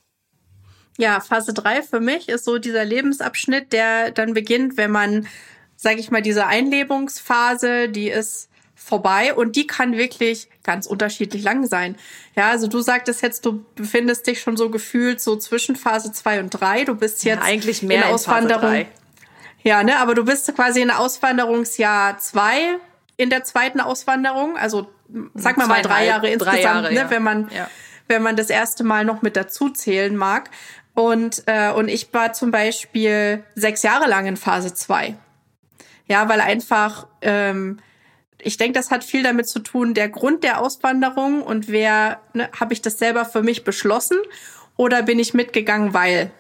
Ja, 0.98 1.20
Phase 1.20 1.54
3 1.54 1.84
für 1.84 2.00
mich 2.00 2.30
ist 2.30 2.46
so 2.46 2.58
dieser 2.58 2.86
Lebensabschnitt, 2.86 3.74
der 3.74 4.12
dann 4.12 4.34
beginnt, 4.34 4.78
wenn 4.78 4.92
man, 4.92 5.28
sage 5.76 6.00
ich 6.00 6.12
mal, 6.12 6.22
diese 6.22 6.46
Einlebungsphase, 6.46 7.90
die 7.90 8.10
ist 8.10 8.50
vorbei 8.76 9.34
und 9.34 9.56
die 9.56 9.68
kann 9.68 9.96
wirklich 9.96 10.50
ganz 10.64 10.88
unterschiedlich 10.88 11.44
lang 11.44 11.66
sein. 11.68 11.96
Ja, 12.36 12.50
also 12.50 12.68
du 12.68 12.82
sagtest 12.82 13.22
jetzt, 13.22 13.46
du 13.46 13.64
befindest 13.76 14.28
dich 14.28 14.42
schon 14.42 14.58
so 14.58 14.70
gefühlt 14.70 15.22
so 15.22 15.36
zwischen 15.36 15.76
Phase 15.76 16.12
2 16.12 16.40
und 16.40 16.50
3. 16.50 16.86
Du 16.86 16.96
bist 16.96 17.24
jetzt 17.24 17.40
ja, 17.40 17.44
eigentlich 17.44 17.84
mehr 17.84 18.08
in 18.08 18.14
Auswanderung. 18.14 18.74
In 18.74 18.88
ja, 19.64 19.84
ne, 19.84 19.98
aber 19.98 20.16
du 20.16 20.26
bist 20.26 20.54
quasi 20.56 20.82
in 20.82 20.92
Auswanderungsjahr 20.92 22.18
2 22.18 22.78
in 23.18 23.30
der 23.30 23.44
zweiten 23.44 23.80
Auswanderung, 23.80 24.58
also 24.58 24.90
sag 25.36 25.58
mal 25.58 25.68
mal 25.68 25.82
drei 25.82 26.06
Jahre 26.06 26.30
insgesamt, 26.30 26.58
drei 26.58 26.64
Jahre, 26.64 26.94
ne, 26.94 27.00
ja. 27.00 27.10
wenn 27.10 27.24
man 27.24 27.50
ja. 27.56 27.70
wenn 28.08 28.24
man 28.24 28.36
das 28.36 28.50
erste 28.50 28.84
Mal 28.84 29.06
noch 29.06 29.22
mit 29.22 29.36
dazu 29.36 29.70
zählen 29.70 30.16
mag. 30.16 30.50
Und 30.94 31.44
äh, 31.46 31.72
und 31.72 31.88
ich 31.88 32.14
war 32.14 32.34
zum 32.34 32.52
Beispiel 32.52 33.44
sechs 33.56 33.84
Jahre 33.84 34.10
lang 34.10 34.26
in 34.26 34.36
Phase 34.36 34.74
2. 34.74 35.16
Ja, 36.08 36.28
weil 36.28 36.42
einfach 36.42 37.08
ähm, 37.22 37.80
ich 38.44 38.58
denke, 38.58 38.74
das 38.74 38.92
hat 38.92 39.04
viel 39.04 39.24
damit 39.24 39.48
zu 39.48 39.60
tun, 39.60 39.94
der 39.94 40.10
Grund 40.10 40.44
der 40.44 40.60
Auswanderung 40.60 41.42
und 41.42 41.68
wer, 41.68 42.22
ne, 42.34 42.50
habe 42.60 42.74
ich 42.74 42.82
das 42.82 42.98
selber 42.98 43.26
für 43.26 43.44
mich 43.44 43.64
beschlossen 43.64 44.18
oder 44.78 45.04
bin 45.04 45.20
ich 45.20 45.34
mitgegangen, 45.34 45.94
weil? 45.94 46.32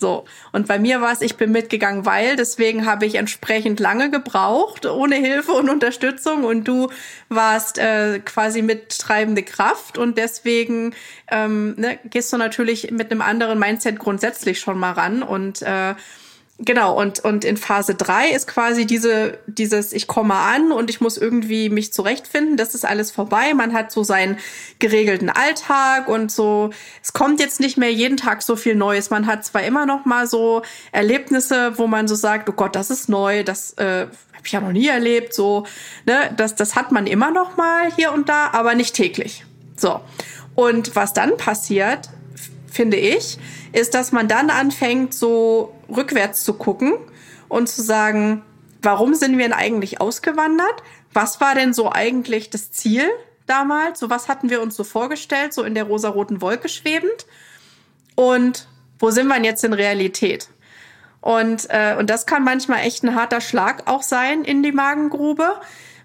So. 0.00 0.24
Und 0.52 0.66
bei 0.66 0.78
mir 0.78 1.02
war 1.02 1.12
es, 1.12 1.20
ich 1.20 1.36
bin 1.36 1.52
mitgegangen, 1.52 2.06
weil, 2.06 2.34
deswegen 2.36 2.86
habe 2.86 3.04
ich 3.04 3.16
entsprechend 3.16 3.80
lange 3.80 4.10
gebraucht, 4.10 4.86
ohne 4.86 5.16
Hilfe 5.16 5.52
und 5.52 5.68
Unterstützung. 5.68 6.44
Und 6.44 6.66
du 6.66 6.88
warst 7.28 7.76
äh, 7.78 8.18
quasi 8.20 8.62
mittreibende 8.62 9.42
Kraft. 9.42 9.98
Und 9.98 10.16
deswegen 10.16 10.94
ähm, 11.30 11.74
ne, 11.76 11.98
gehst 12.04 12.32
du 12.32 12.38
natürlich 12.38 12.90
mit 12.90 13.10
einem 13.10 13.20
anderen 13.20 13.58
Mindset 13.58 13.98
grundsätzlich 13.98 14.58
schon 14.58 14.78
mal 14.78 14.92
ran. 14.92 15.22
Und 15.22 15.60
äh, 15.60 15.94
Genau, 16.62 16.94
und, 17.00 17.20
und 17.20 17.46
in 17.46 17.56
Phase 17.56 17.94
drei 17.94 18.28
ist 18.28 18.46
quasi 18.46 18.84
diese, 18.84 19.38
dieses, 19.46 19.94
ich 19.94 20.06
komme 20.06 20.34
an 20.34 20.72
und 20.72 20.90
ich 20.90 21.00
muss 21.00 21.16
irgendwie 21.16 21.70
mich 21.70 21.90
zurechtfinden, 21.90 22.58
das 22.58 22.74
ist 22.74 22.84
alles 22.84 23.10
vorbei. 23.10 23.54
Man 23.54 23.72
hat 23.72 23.90
so 23.90 24.04
seinen 24.04 24.36
geregelten 24.78 25.30
Alltag 25.30 26.06
und 26.06 26.30
so, 26.30 26.68
es 27.02 27.14
kommt 27.14 27.40
jetzt 27.40 27.60
nicht 27.60 27.78
mehr 27.78 27.90
jeden 27.90 28.18
Tag 28.18 28.42
so 28.42 28.56
viel 28.56 28.74
Neues. 28.74 29.08
Man 29.08 29.26
hat 29.26 29.42
zwar 29.42 29.62
immer 29.62 29.86
noch 29.86 30.04
mal 30.04 30.26
so 30.26 30.60
Erlebnisse, 30.92 31.78
wo 31.78 31.86
man 31.86 32.06
so 32.06 32.14
sagt, 32.14 32.46
oh 32.50 32.52
Gott, 32.52 32.76
das 32.76 32.90
ist 32.90 33.08
neu, 33.08 33.42
das 33.42 33.72
äh, 33.78 34.08
habe 34.34 34.44
ich 34.44 34.52
ja 34.52 34.60
noch 34.60 34.72
nie 34.72 34.88
erlebt, 34.88 35.32
so, 35.32 35.64
ne, 36.04 36.30
das, 36.36 36.56
das 36.56 36.76
hat 36.76 36.92
man 36.92 37.06
immer 37.06 37.30
noch 37.30 37.56
mal 37.56 37.90
hier 37.96 38.12
und 38.12 38.28
da, 38.28 38.50
aber 38.52 38.74
nicht 38.74 38.94
täglich. 38.94 39.46
So. 39.76 40.00
Und 40.54 40.94
was 40.94 41.14
dann 41.14 41.38
passiert, 41.38 42.10
finde 42.70 42.98
ich, 42.98 43.38
ist, 43.72 43.94
dass 43.94 44.12
man 44.12 44.28
dann 44.28 44.50
anfängt, 44.50 45.14
so 45.14 45.74
rückwärts 45.94 46.44
zu 46.44 46.54
gucken 46.54 46.94
und 47.48 47.68
zu 47.68 47.82
sagen, 47.82 48.42
warum 48.82 49.14
sind 49.14 49.36
wir 49.38 49.44
denn 49.44 49.52
eigentlich 49.52 50.00
ausgewandert? 50.00 50.82
Was 51.12 51.40
war 51.40 51.54
denn 51.54 51.74
so 51.74 51.90
eigentlich 51.92 52.50
das 52.50 52.70
Ziel 52.70 53.04
damals? 53.46 53.98
So 53.98 54.10
was 54.10 54.28
hatten 54.28 54.50
wir 54.50 54.62
uns 54.62 54.76
so 54.76 54.84
vorgestellt, 54.84 55.52
so 55.52 55.62
in 55.62 55.74
der 55.74 55.84
rosaroten 55.84 56.40
Wolke 56.40 56.68
schwebend? 56.68 57.26
Und 58.14 58.68
wo 58.98 59.10
sind 59.10 59.26
wir 59.28 59.34
denn 59.34 59.44
jetzt 59.44 59.64
in 59.64 59.72
Realität? 59.72 60.48
Und, 61.20 61.66
äh, 61.68 61.96
und 61.98 62.08
das 62.08 62.26
kann 62.26 62.44
manchmal 62.44 62.80
echt 62.80 63.02
ein 63.02 63.14
harter 63.14 63.40
Schlag 63.40 63.86
auch 63.86 64.02
sein 64.02 64.44
in 64.44 64.62
die 64.62 64.72
Magengrube, 64.72 65.60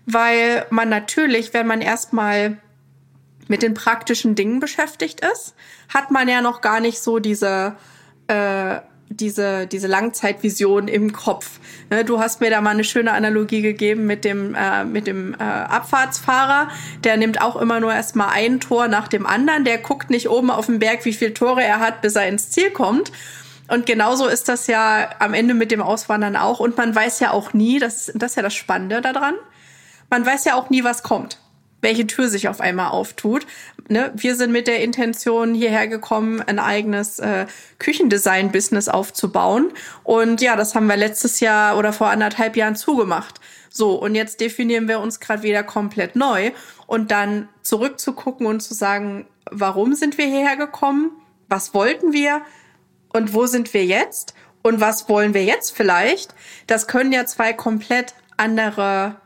weil 0.06 0.66
man 0.70 0.90
natürlich, 0.90 1.54
wenn 1.54 1.68
man 1.68 1.82
erstmal 1.82 2.58
mit 3.48 3.62
den 3.62 3.74
praktischen 3.74 4.36
Dingen 4.36 4.60
beschäftigt 4.60 5.22
ist, 5.22 5.56
hat 5.94 6.12
man 6.12 6.28
ja 6.28 6.42
noch 6.42 6.62
gar 6.62 6.80
nicht 6.80 7.00
so 7.00 7.20
diese, 7.20 7.76
äh, 8.28 8.78
diese, 9.10 9.68
diese 9.68 9.88
Langzeitvision 9.88 10.88
im 10.88 11.14
Kopf. 11.14 11.60
Ne, 11.90 12.04
du 12.04 12.20
hast 12.20 12.42
mir 12.42 12.50
da 12.50 12.62
mal 12.62 12.72
eine 12.72 12.84
schöne 12.84 13.12
Analogie 13.12 13.62
gegeben 13.62 14.06
mit 14.06 14.26
dem, 14.26 14.56
äh, 14.56 14.84
mit 14.84 15.08
dem 15.08 15.34
äh, 15.36 15.44
Abfahrtsfahrer. 15.44 16.70
Der 17.04 17.18
nimmt 17.18 17.42
auch 17.42 17.56
immer 17.56 17.80
nur 17.80 17.94
erstmal 17.94 18.30
ein 18.34 18.60
Tor 18.60 18.88
nach 18.88 19.08
dem 19.08 19.26
anderen. 19.26 19.64
Der 19.64 19.78
guckt 19.78 20.10
nicht 20.10 20.30
oben 20.30 20.52
auf 20.52 20.66
den 20.66 20.80
Berg, 20.80 21.06
wie 21.06 21.14
viele 21.14 21.34
Tore 21.34 21.64
er 21.64 21.80
hat, 21.80 22.02
bis 22.02 22.16
er 22.16 22.28
ins 22.28 22.50
Ziel 22.50 22.72
kommt. 22.72 23.12
Und 23.68 23.86
genauso 23.86 24.28
ist 24.28 24.48
das 24.48 24.68
ja 24.68 25.10
am 25.20 25.34
Ende 25.34 25.54
mit 25.54 25.72
dem 25.72 25.82
Auswandern 25.82 26.36
auch. 26.36 26.60
Und 26.60 26.78
man 26.78 26.96
weiß 26.96 27.20
ja 27.20 27.32
auch 27.32 27.54
nie, 27.54 27.80
das, 27.80 28.12
das 28.14 28.32
ist 28.32 28.36
ja 28.36 28.44
das 28.44 28.54
Spannende 28.54 29.02
daran, 29.02 29.36
man 30.10 30.26
weiß 30.26 30.46
ja 30.46 30.56
auch 30.56 30.70
nie, 30.70 30.84
was 30.84 31.02
kommt 31.02 31.40
welche 31.82 32.08
Tür 32.08 32.30
sich 32.30 32.48
auf 32.48 32.62
einmal 32.62 32.90
auftut. 32.90 33.46
Ne? 33.88 34.12
Wir 34.16 34.36
sind 34.36 34.52
mit 34.52 34.68
der 34.68 34.82
Intention 34.82 35.54
hierher 35.54 35.88
gekommen, 35.88 36.42
ein 36.42 36.60
eigenes 36.60 37.20
äh, 37.20 37.46
Küchendesign-Business 37.80 38.88
aufzubauen. 38.88 39.72
Und 40.04 40.42
ja, 40.42 40.56
das 40.56 40.74
haben 40.74 40.88
wir 40.88 40.98
letztes 40.98 41.40
Jahr 41.40 41.78
oder 41.78 41.94
vor 41.94 42.08
anderthalb 42.08 42.56
Jahren 42.56 42.76
zugemacht. 42.76 43.40
So, 43.70 43.94
und 43.96 44.16
jetzt 44.16 44.40
definieren 44.40 44.88
wir 44.88 45.00
uns 45.00 45.20
gerade 45.20 45.44
wieder 45.44 45.64
komplett 45.64 46.16
neu. 46.16 46.52
Und 46.88 47.12
dann 47.12 47.50
zurückzugucken 47.62 48.48
und 48.48 48.62
zu 48.62 48.74
sagen, 48.74 49.28
warum 49.52 49.94
sind 49.94 50.18
wir 50.18 50.26
hierher 50.26 50.56
gekommen? 50.56 51.12
Was 51.48 51.74
wollten 51.74 52.14
wir? 52.14 52.42
Und 53.10 53.34
wo 53.34 53.46
sind 53.46 53.74
wir 53.74 53.86
jetzt? 53.86 54.34
Und 54.64 54.82
was 54.82 55.08
wollen 55.10 55.34
wir 55.34 55.44
jetzt 55.44 55.76
vielleicht? 55.76 56.34
Das 56.66 56.88
können 56.88 57.12
ja 57.12 57.26
zwei 57.26 57.54
komplett 57.54 58.16
andere 58.38 59.22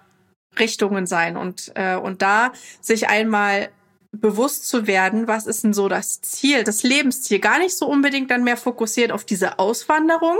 Richtungen 0.57 1.05
sein 1.05 1.38
und, 1.38 1.71
äh, 1.75 1.95
und 1.95 2.21
da 2.21 2.51
sich 2.81 3.07
einmal 3.07 3.69
bewusst 4.12 4.67
zu 4.67 4.88
werden, 4.88 5.27
was 5.27 5.45
ist 5.45 5.63
denn 5.63 5.73
so 5.73 5.88
das 5.88 6.21
Ziel, 6.21 6.63
das 6.63 6.81
Lebensziel, 6.81 7.39
gar 7.39 7.59
nicht 7.59 7.77
so 7.77 7.85
unbedingt 7.85 8.31
dann 8.31 8.43
mehr 8.43 8.57
fokussiert 8.57 9.12
auf 9.12 9.23
diese 9.23 9.59
Auswanderung, 9.59 10.38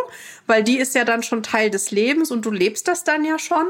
weil 0.48 0.64
die 0.64 0.80
ist 0.80 0.96
ja 0.96 1.06
dann 1.06 1.22
schon 1.22 1.44
Teil 1.44 1.70
des 1.70 1.92
Lebens 1.92 2.32
und 2.32 2.46
du 2.46 2.52
lebst 2.52 2.88
das 2.88 3.04
dann 3.04 3.24
ja 3.24 3.38
schon, 3.38 3.68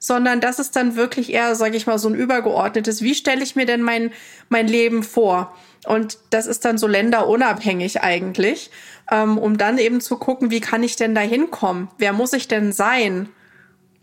sondern 0.00 0.40
das 0.40 0.58
ist 0.58 0.74
dann 0.74 0.96
wirklich 0.96 1.32
eher, 1.32 1.54
sage 1.54 1.76
ich 1.76 1.86
mal, 1.86 1.98
so 1.98 2.08
ein 2.08 2.14
übergeordnetes, 2.16 3.02
wie 3.02 3.14
stelle 3.14 3.42
ich 3.42 3.54
mir 3.54 3.66
denn 3.66 3.82
mein, 3.82 4.10
mein 4.48 4.66
Leben 4.66 5.04
vor? 5.04 5.56
Und 5.86 6.18
das 6.30 6.46
ist 6.46 6.64
dann 6.64 6.76
so 6.76 6.88
länderunabhängig 6.88 8.02
eigentlich, 8.02 8.72
ähm, 9.10 9.38
um 9.38 9.56
dann 9.56 9.78
eben 9.78 10.00
zu 10.00 10.16
gucken, 10.16 10.50
wie 10.50 10.60
kann 10.60 10.82
ich 10.82 10.96
denn 10.96 11.14
da 11.14 11.20
hinkommen? 11.20 11.88
Wer 11.98 12.12
muss 12.12 12.32
ich 12.32 12.48
denn 12.48 12.72
sein? 12.72 13.28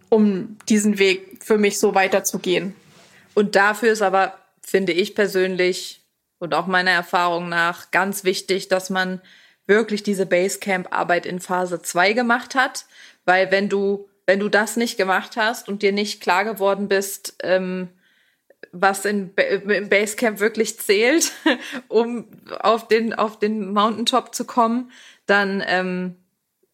um 0.10 0.58
diesen 0.70 0.98
Weg 0.98 1.35
für 1.46 1.60
mich 1.60 1.80
so 1.80 1.94
weiterzugehen. 1.94 2.76
Und 3.36 3.56
dafür 3.56 3.92
ist 3.92 4.02
aber, 4.02 4.40
finde 4.66 4.94
ich 4.94 5.14
persönlich 5.14 6.02
und 6.40 6.56
auch 6.56 6.66
meiner 6.66 6.90
Erfahrung 6.90 7.50
nach 7.50 7.92
ganz 7.92 8.24
wichtig, 8.24 8.68
dass 8.68 8.90
man 8.90 9.22
wirklich 9.68 10.02
diese 10.02 10.26
Basecamp-Arbeit 10.26 11.28
in 11.28 11.40
Phase 11.40 11.84
2 11.84 12.14
gemacht 12.14 12.56
hat. 12.56 12.86
Weil 13.26 13.52
wenn 13.52 13.70
du, 13.70 14.10
wenn 14.26 14.40
du 14.40 14.50
das 14.50 14.76
nicht 14.76 14.98
gemacht 14.98 15.38
hast 15.38 15.70
und 15.70 15.84
dir 15.84 15.92
nicht 15.92 16.20
klar 16.20 16.46
geworden 16.46 16.88
bist, 16.88 17.36
ähm, 17.44 17.90
was 18.72 19.06
in, 19.06 19.32
im 19.36 19.88
Basecamp 19.88 20.40
wirklich 20.40 20.80
zählt, 20.80 21.32
um 21.90 22.26
auf 22.60 22.88
den, 22.88 23.14
auf 23.14 23.38
den 23.38 23.72
Mountaintop 23.72 24.34
zu 24.34 24.46
kommen, 24.46 24.92
dann 25.28 25.64
ähm, 25.68 26.16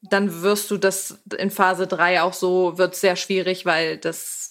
dann 0.02 0.42
wirst 0.42 0.72
du 0.72 0.78
das 0.78 1.20
in 1.38 1.52
Phase 1.52 1.88
3 1.88 2.22
auch 2.22 2.34
so, 2.34 2.78
wird 2.78 2.96
sehr 2.96 3.16
schwierig, 3.16 3.66
weil 3.66 3.98
das, 3.98 4.51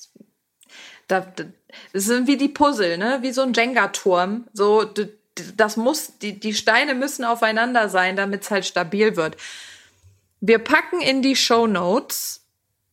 da, 1.11 1.27
das 1.93 2.05
sind 2.05 2.27
wie 2.27 2.37
die 2.37 2.49
Puzzle, 2.49 2.99
ne? 2.99 3.19
Wie 3.23 3.33
so 3.33 3.43
ein 3.43 3.53
Jenga-Turm. 3.53 4.47
So, 4.53 4.85
das 5.57 5.77
muss, 5.77 6.19
die, 6.19 6.39
die 6.39 6.55
Steine 6.55 6.95
müssen 6.95 7.25
aufeinander 7.25 7.89
sein, 7.89 8.17
damit 8.17 8.43
es 8.43 8.51
halt 8.51 8.67
stabil 8.67 9.17
wird. 9.17 9.37
Wir 10.41 10.59
packen 10.59 11.01
in 11.01 11.23
die 11.23 11.37
Show 11.37 11.67
Notes. 11.67 12.45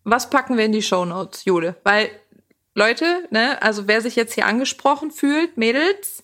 Was 0.03 0.29
packen 0.29 0.57
wir 0.57 0.65
in 0.65 0.71
die 0.71 0.81
Show 0.81 1.05
Notes, 1.05 1.45
Jule? 1.45 1.75
Weil, 1.83 2.09
Leute, 2.73 3.27
ne, 3.29 3.61
also 3.61 3.87
wer 3.87 4.01
sich 4.01 4.15
jetzt 4.15 4.33
hier 4.33 4.45
angesprochen 4.45 5.11
fühlt, 5.11 5.57
Mädels, 5.57 6.23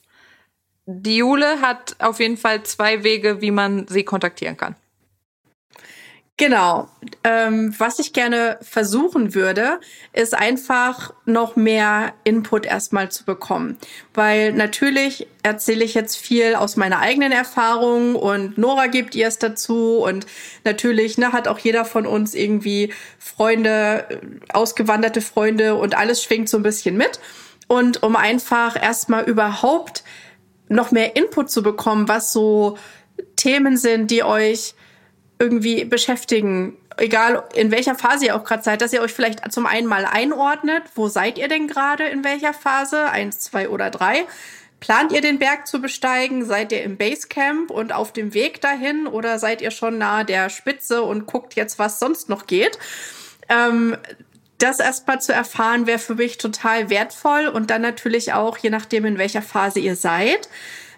die 0.86 1.18
Jule 1.18 1.62
hat 1.62 1.96
auf 2.00 2.20
jeden 2.20 2.38
Fall 2.38 2.64
zwei 2.64 3.04
Wege, 3.04 3.42
wie 3.42 3.52
man 3.52 3.88
sie 3.88 4.04
kontaktieren 4.04 4.58
kann. 4.58 4.76
Genau. 6.38 6.90
Ähm, 7.24 7.76
was 7.78 8.00
ich 8.00 8.12
gerne 8.12 8.58
versuchen 8.62 9.36
würde, 9.36 9.80
ist 10.14 10.34
einfach 10.34 11.14
noch 11.26 11.56
mehr 11.56 12.14
Input 12.24 12.66
erstmal 12.66 13.12
zu 13.12 13.24
bekommen. 13.24 13.78
Weil 14.16 14.52
natürlich 14.52 15.28
erzähle 15.44 15.84
ich 15.86 15.94
jetzt 15.94 16.18
viel 16.18 16.56
aus 16.56 16.76
meiner 16.76 17.00
eigenen 17.00 17.32
Erfahrung 17.32 18.16
und 18.16 18.58
Nora 18.58 18.88
gibt 18.88 19.14
ihr 19.14 19.28
es 19.28 19.38
dazu 19.38 20.00
und 20.00 20.26
natürlich 20.64 21.20
ne, 21.20 21.34
hat 21.34 21.48
auch 21.48 21.60
jeder 21.60 21.86
von 21.86 22.08
uns 22.08 22.34
irgendwie 22.34 22.92
Freunde, 23.20 24.08
äh, 24.10 24.18
ausgewanderte 24.52 25.22
Freunde 25.22 25.76
und 25.76 25.96
alles 25.96 26.24
schwingt 26.24 26.50
so 26.50 26.58
ein 26.58 26.64
bisschen 26.64 26.98
mit. 26.98 27.20
Und 27.68 28.02
um 28.02 28.16
einfach 28.16 28.76
erstmal 28.82 29.26
überhaupt 29.26 30.04
noch 30.68 30.92
mehr 30.92 31.16
Input 31.16 31.52
zu 31.52 31.62
bekommen, 31.62 32.08
was 32.08 32.34
so 32.34 32.78
Themen 33.36 33.78
sind, 33.78 34.10
die 34.10 34.24
euch 34.24 34.74
irgendwie 35.44 35.84
beschäftigen, 35.84 36.78
egal 36.96 37.44
in 37.54 37.70
welcher 37.70 37.96
Phase 37.96 38.28
ihr 38.28 38.36
auch 38.36 38.46
gerade 38.46 38.64
seid, 38.64 38.82
dass 38.82 38.94
ihr 38.94 39.02
euch 39.02 39.12
vielleicht 39.12 39.52
zum 39.52 39.66
einen 39.66 39.88
mal 39.88 40.06
einordnet, 40.06 40.84
wo 40.96 41.10
seid 41.10 41.38
ihr 41.38 41.50
denn 41.50 41.68
gerade 41.68 42.08
in 42.08 42.24
welcher 42.24 42.54
Phase, 42.54 43.10
eins, 43.10 43.40
zwei 43.40 43.68
oder 43.68 43.90
drei. 43.90 44.26
Plant 44.80 45.12
ihr 45.12 45.22
den 45.22 45.40
Berg 45.40 45.68
zu 45.68 45.82
besteigen? 45.82 46.46
Seid 46.46 46.72
ihr 46.72 46.84
im 46.84 46.98
Basecamp 46.98 47.72
und 47.72 47.94
auf 47.94 48.14
dem 48.14 48.34
Weg 48.34 48.62
dahin 48.62 49.08
oder 49.08 49.38
seid 49.38 49.62
ihr 49.62 49.72
schon 49.72 49.98
nahe 49.98 50.26
der 50.26 50.50
Spitze 50.50 51.04
und 51.04 51.26
guckt 51.26 51.56
jetzt, 51.56 51.78
was 51.78 52.00
sonst 52.00 52.30
noch 52.30 52.48
geht? 52.48 52.80
Ähm, 53.50 53.98
das 54.58 54.80
erstmal 54.80 55.22
zu 55.22 55.34
erfahren, 55.34 55.88
wäre 55.88 56.00
für 56.00 56.16
mich 56.16 56.38
total 56.38 56.90
wertvoll 56.90 57.48
und 57.48 57.70
dann 57.70 57.82
natürlich 57.82 58.32
auch, 58.32 58.58
je 58.58 58.70
nachdem, 58.70 59.04
in 59.06 59.18
welcher 59.18 59.42
Phase 59.42 59.80
ihr 59.80 59.98
seid. 59.98 60.48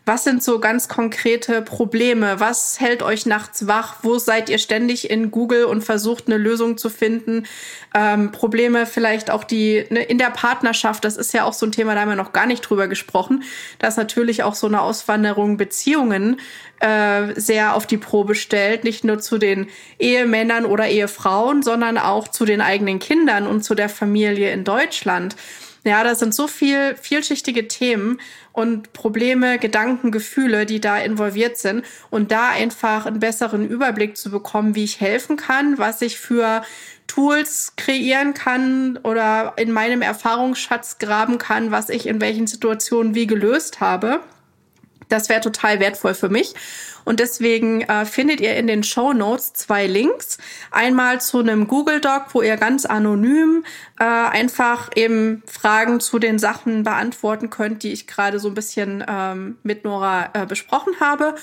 Was 0.08 0.24
sind 0.24 0.44
so 0.44 0.60
ganz 0.60 0.88
konkrete 0.88 1.64
Probleme? 1.64 2.40
Was 2.40 2.80
hält 2.80 3.02
euch 3.02 3.26
nachts 3.26 3.66
wach? 3.66 3.96
Wo 4.04 4.20
seid 4.20 4.50
ihr 4.50 4.60
ständig 4.60 5.10
in 5.10 5.32
Google 5.32 5.66
und 5.66 5.84
versucht 5.84 6.28
eine 6.28 6.38
Lösung 6.38 6.78
zu 6.78 6.92
finden? 6.92 7.48
Ähm, 7.96 8.32
Probleme 8.32 8.86
vielleicht 8.86 9.32
auch 9.32 9.44
die 9.44 9.84
ne, 9.90 10.04
in 10.04 10.20
der 10.20 10.30
Partnerschaft. 10.30 11.04
Das 11.06 11.18
ist 11.18 11.34
ja 11.34 11.44
auch 11.44 11.54
so 11.54 11.66
ein 11.66 11.72
Thema, 11.72 11.96
da 11.96 12.02
haben 12.02 12.10
wir 12.10 12.16
noch 12.16 12.34
gar 12.34 12.46
nicht 12.46 12.62
drüber 12.62 12.88
gesprochen. 12.88 13.44
dass 13.80 13.98
natürlich 13.98 14.44
auch 14.44 14.54
so 14.54 14.68
eine 14.68 14.82
Auswanderung 14.82 15.58
Beziehungen 15.58 16.40
äh, 16.82 17.34
sehr 17.36 17.74
auf 17.76 17.88
die 17.88 17.98
Probe 17.98 18.36
stellt. 18.36 18.84
Nicht 18.84 19.04
nur 19.06 19.18
zu 19.18 19.40
den 19.40 19.68
Ehemännern 19.98 20.66
oder 20.66 20.88
Ehefrauen, 20.88 21.64
sondern 21.64 21.98
auch 21.98 22.28
zu 22.28 22.46
den 22.46 22.62
eigenen 22.62 23.00
Kindern 23.00 23.48
und 23.48 23.64
zu 23.64 23.74
der 23.74 23.90
Familie 23.90 24.52
in 24.52 24.66
Deutschland. 24.66 25.36
Ja, 25.86 26.04
da 26.04 26.16
sind 26.16 26.34
so 26.34 26.48
viel 26.48 26.96
vielschichtige 26.96 27.68
Themen 27.68 28.20
und 28.54 28.92
Probleme, 28.92 29.60
Gedanken, 29.60 30.12
Gefühle, 30.12 30.66
die 30.66 30.82
da 30.82 30.98
involviert 30.98 31.58
sind 31.58 31.86
und 32.10 32.32
da 32.32 32.50
einfach 32.50 33.06
einen 33.06 33.20
besseren 33.20 33.70
Überblick 33.70 34.18
zu 34.18 34.32
bekommen, 34.32 34.74
wie 34.74 34.84
ich 34.84 35.00
helfen 35.00 35.38
kann, 35.38 35.78
was 35.78 36.02
ich 36.02 36.18
für 36.18 36.64
Tools 37.06 37.74
kreieren 37.78 38.34
kann 38.34 38.98
oder 39.04 39.54
in 39.58 39.72
meinem 39.72 40.02
Erfahrungsschatz 40.02 40.98
graben 40.98 41.38
kann, 41.38 41.70
was 41.70 41.90
ich 41.90 42.08
in 42.08 42.20
welchen 42.20 42.48
Situationen 42.48 43.14
wie 43.14 43.28
gelöst 43.28 43.80
habe. 43.80 44.22
Das 45.10 45.30
wäre 45.30 45.42
total 45.42 45.80
wertvoll 45.80 46.14
für 46.14 46.30
mich. 46.30 46.54
Und 47.06 47.20
deswegen 47.20 47.82
äh, 47.82 48.06
findet 48.06 48.42
ihr 48.42 48.56
in 48.56 48.68
den 48.68 48.84
Show 48.84 49.14
Notes 49.14 49.54
zwei 49.54 49.86
Links. 49.86 50.40
Einmal 50.72 51.22
zu 51.22 51.40
einem 51.40 51.68
Google 51.68 52.02
Doc, 52.02 52.34
wo 52.34 52.42
ihr 52.42 52.58
ganz 52.58 52.86
anonym 52.86 53.64
äh, 54.00 54.04
einfach 54.04 54.90
eben 54.96 55.44
Fragen 55.46 56.00
zu 56.00 56.18
den 56.18 56.40
Sachen 56.40 56.84
beantworten 56.84 57.52
könnt, 57.52 57.84
die 57.84 57.94
ich 57.94 58.08
gerade 58.08 58.40
so 58.40 58.50
ein 58.50 58.56
bisschen 58.56 59.06
ähm, 59.08 59.58
mit 59.64 59.86
Nora 59.86 60.32
äh, 60.34 60.46
besprochen 60.48 60.94
habe. 61.00 61.36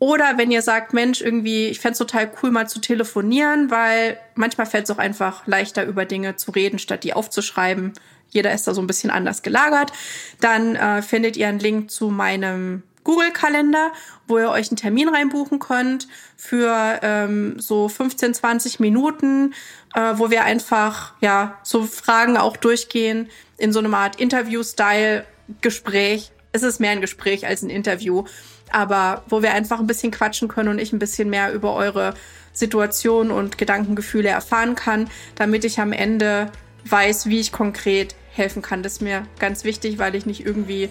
Oder 0.00 0.36
wenn 0.36 0.50
ihr 0.50 0.60
sagt, 0.60 0.92
Mensch, 0.92 1.20
irgendwie, 1.20 1.68
ich 1.68 1.78
fände 1.78 1.96
total 1.96 2.30
cool, 2.42 2.50
mal 2.50 2.68
zu 2.68 2.80
telefonieren, 2.80 3.70
weil 3.70 4.18
manchmal 4.34 4.66
fällt 4.66 4.84
es 4.84 4.90
auch 4.90 4.98
einfach 4.98 5.46
leichter, 5.46 5.84
über 5.84 6.04
Dinge 6.04 6.34
zu 6.34 6.50
reden, 6.50 6.80
statt 6.80 7.04
die 7.04 7.14
aufzuschreiben. 7.14 7.92
Jeder 8.30 8.52
ist 8.52 8.66
da 8.66 8.74
so 8.74 8.80
ein 8.80 8.88
bisschen 8.88 9.10
anders 9.10 9.42
gelagert. 9.42 9.92
Dann 10.40 10.74
äh, 10.74 11.02
findet 11.02 11.36
ihr 11.36 11.46
einen 11.46 11.60
Link 11.60 11.90
zu 11.90 12.10
meinem 12.10 12.82
Google-Kalender, 13.04 13.92
wo 14.26 14.38
ihr 14.38 14.50
euch 14.50 14.70
einen 14.70 14.76
Termin 14.76 15.08
reinbuchen 15.08 15.58
könnt 15.58 16.06
für 16.36 17.00
ähm, 17.02 17.58
so 17.58 17.88
15, 17.88 18.34
20 18.34 18.78
Minuten, 18.80 19.54
äh, 19.94 20.12
wo 20.14 20.30
wir 20.30 20.44
einfach 20.44 21.14
ja 21.20 21.58
so 21.62 21.84
Fragen 21.84 22.36
auch 22.36 22.56
durchgehen 22.56 23.30
in 23.56 23.72
so 23.72 23.78
einer 23.78 23.96
Art 23.96 24.20
Interview-Style-Gespräch. 24.20 26.32
Es 26.52 26.62
ist 26.62 26.80
mehr 26.80 26.90
ein 26.92 27.00
Gespräch 27.00 27.46
als 27.46 27.62
ein 27.62 27.70
Interview, 27.70 28.24
aber 28.70 29.24
wo 29.28 29.42
wir 29.42 29.52
einfach 29.52 29.78
ein 29.78 29.86
bisschen 29.86 30.10
quatschen 30.10 30.48
können 30.48 30.70
und 30.70 30.78
ich 30.78 30.92
ein 30.92 30.98
bisschen 30.98 31.30
mehr 31.30 31.52
über 31.52 31.74
eure 31.74 32.14
Situation 32.52 33.30
und 33.30 33.58
Gedankengefühle 33.58 34.30
erfahren 34.30 34.74
kann, 34.76 35.10
damit 35.34 35.64
ich 35.64 35.80
am 35.80 35.92
Ende 35.92 36.50
weiß, 36.86 37.26
wie 37.26 37.40
ich 37.40 37.52
konkret 37.52 38.14
helfen 38.30 38.62
kann. 38.62 38.82
Das 38.82 38.94
ist 38.94 39.02
mir 39.02 39.26
ganz 39.38 39.64
wichtig, 39.64 39.98
weil 39.98 40.14
ich 40.14 40.24
nicht 40.26 40.44
irgendwie 40.44 40.90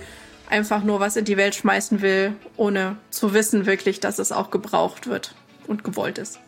einfach 0.53 0.83
nur 0.83 0.99
was 0.99 1.15
in 1.15 1.25
die 1.25 1.35
Welt 1.35 1.55
schmeißen 1.55 2.01
will, 2.01 2.35
ohne 2.57 2.97
zu 3.09 3.33
wissen 3.33 3.65
wirklich, 3.65 3.99
dass 3.99 4.19
es 4.19 4.31
auch 4.31 4.51
gebraucht 4.51 5.07
wird 5.07 5.33
und 5.65 5.83
gewollt 5.83 6.19
ist. 6.19 6.39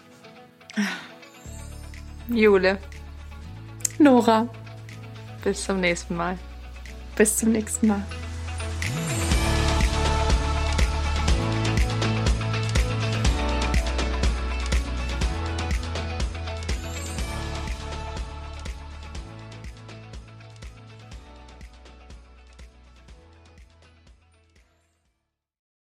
Jule. 2.30 2.78
Nora. 3.98 4.48
Bis 5.44 5.64
zum 5.64 5.80
nächsten 5.80 6.16
Mal. 6.16 6.38
Bis 7.16 7.38
zum 7.38 7.52
nächsten 7.52 7.88
Mal. 7.88 8.06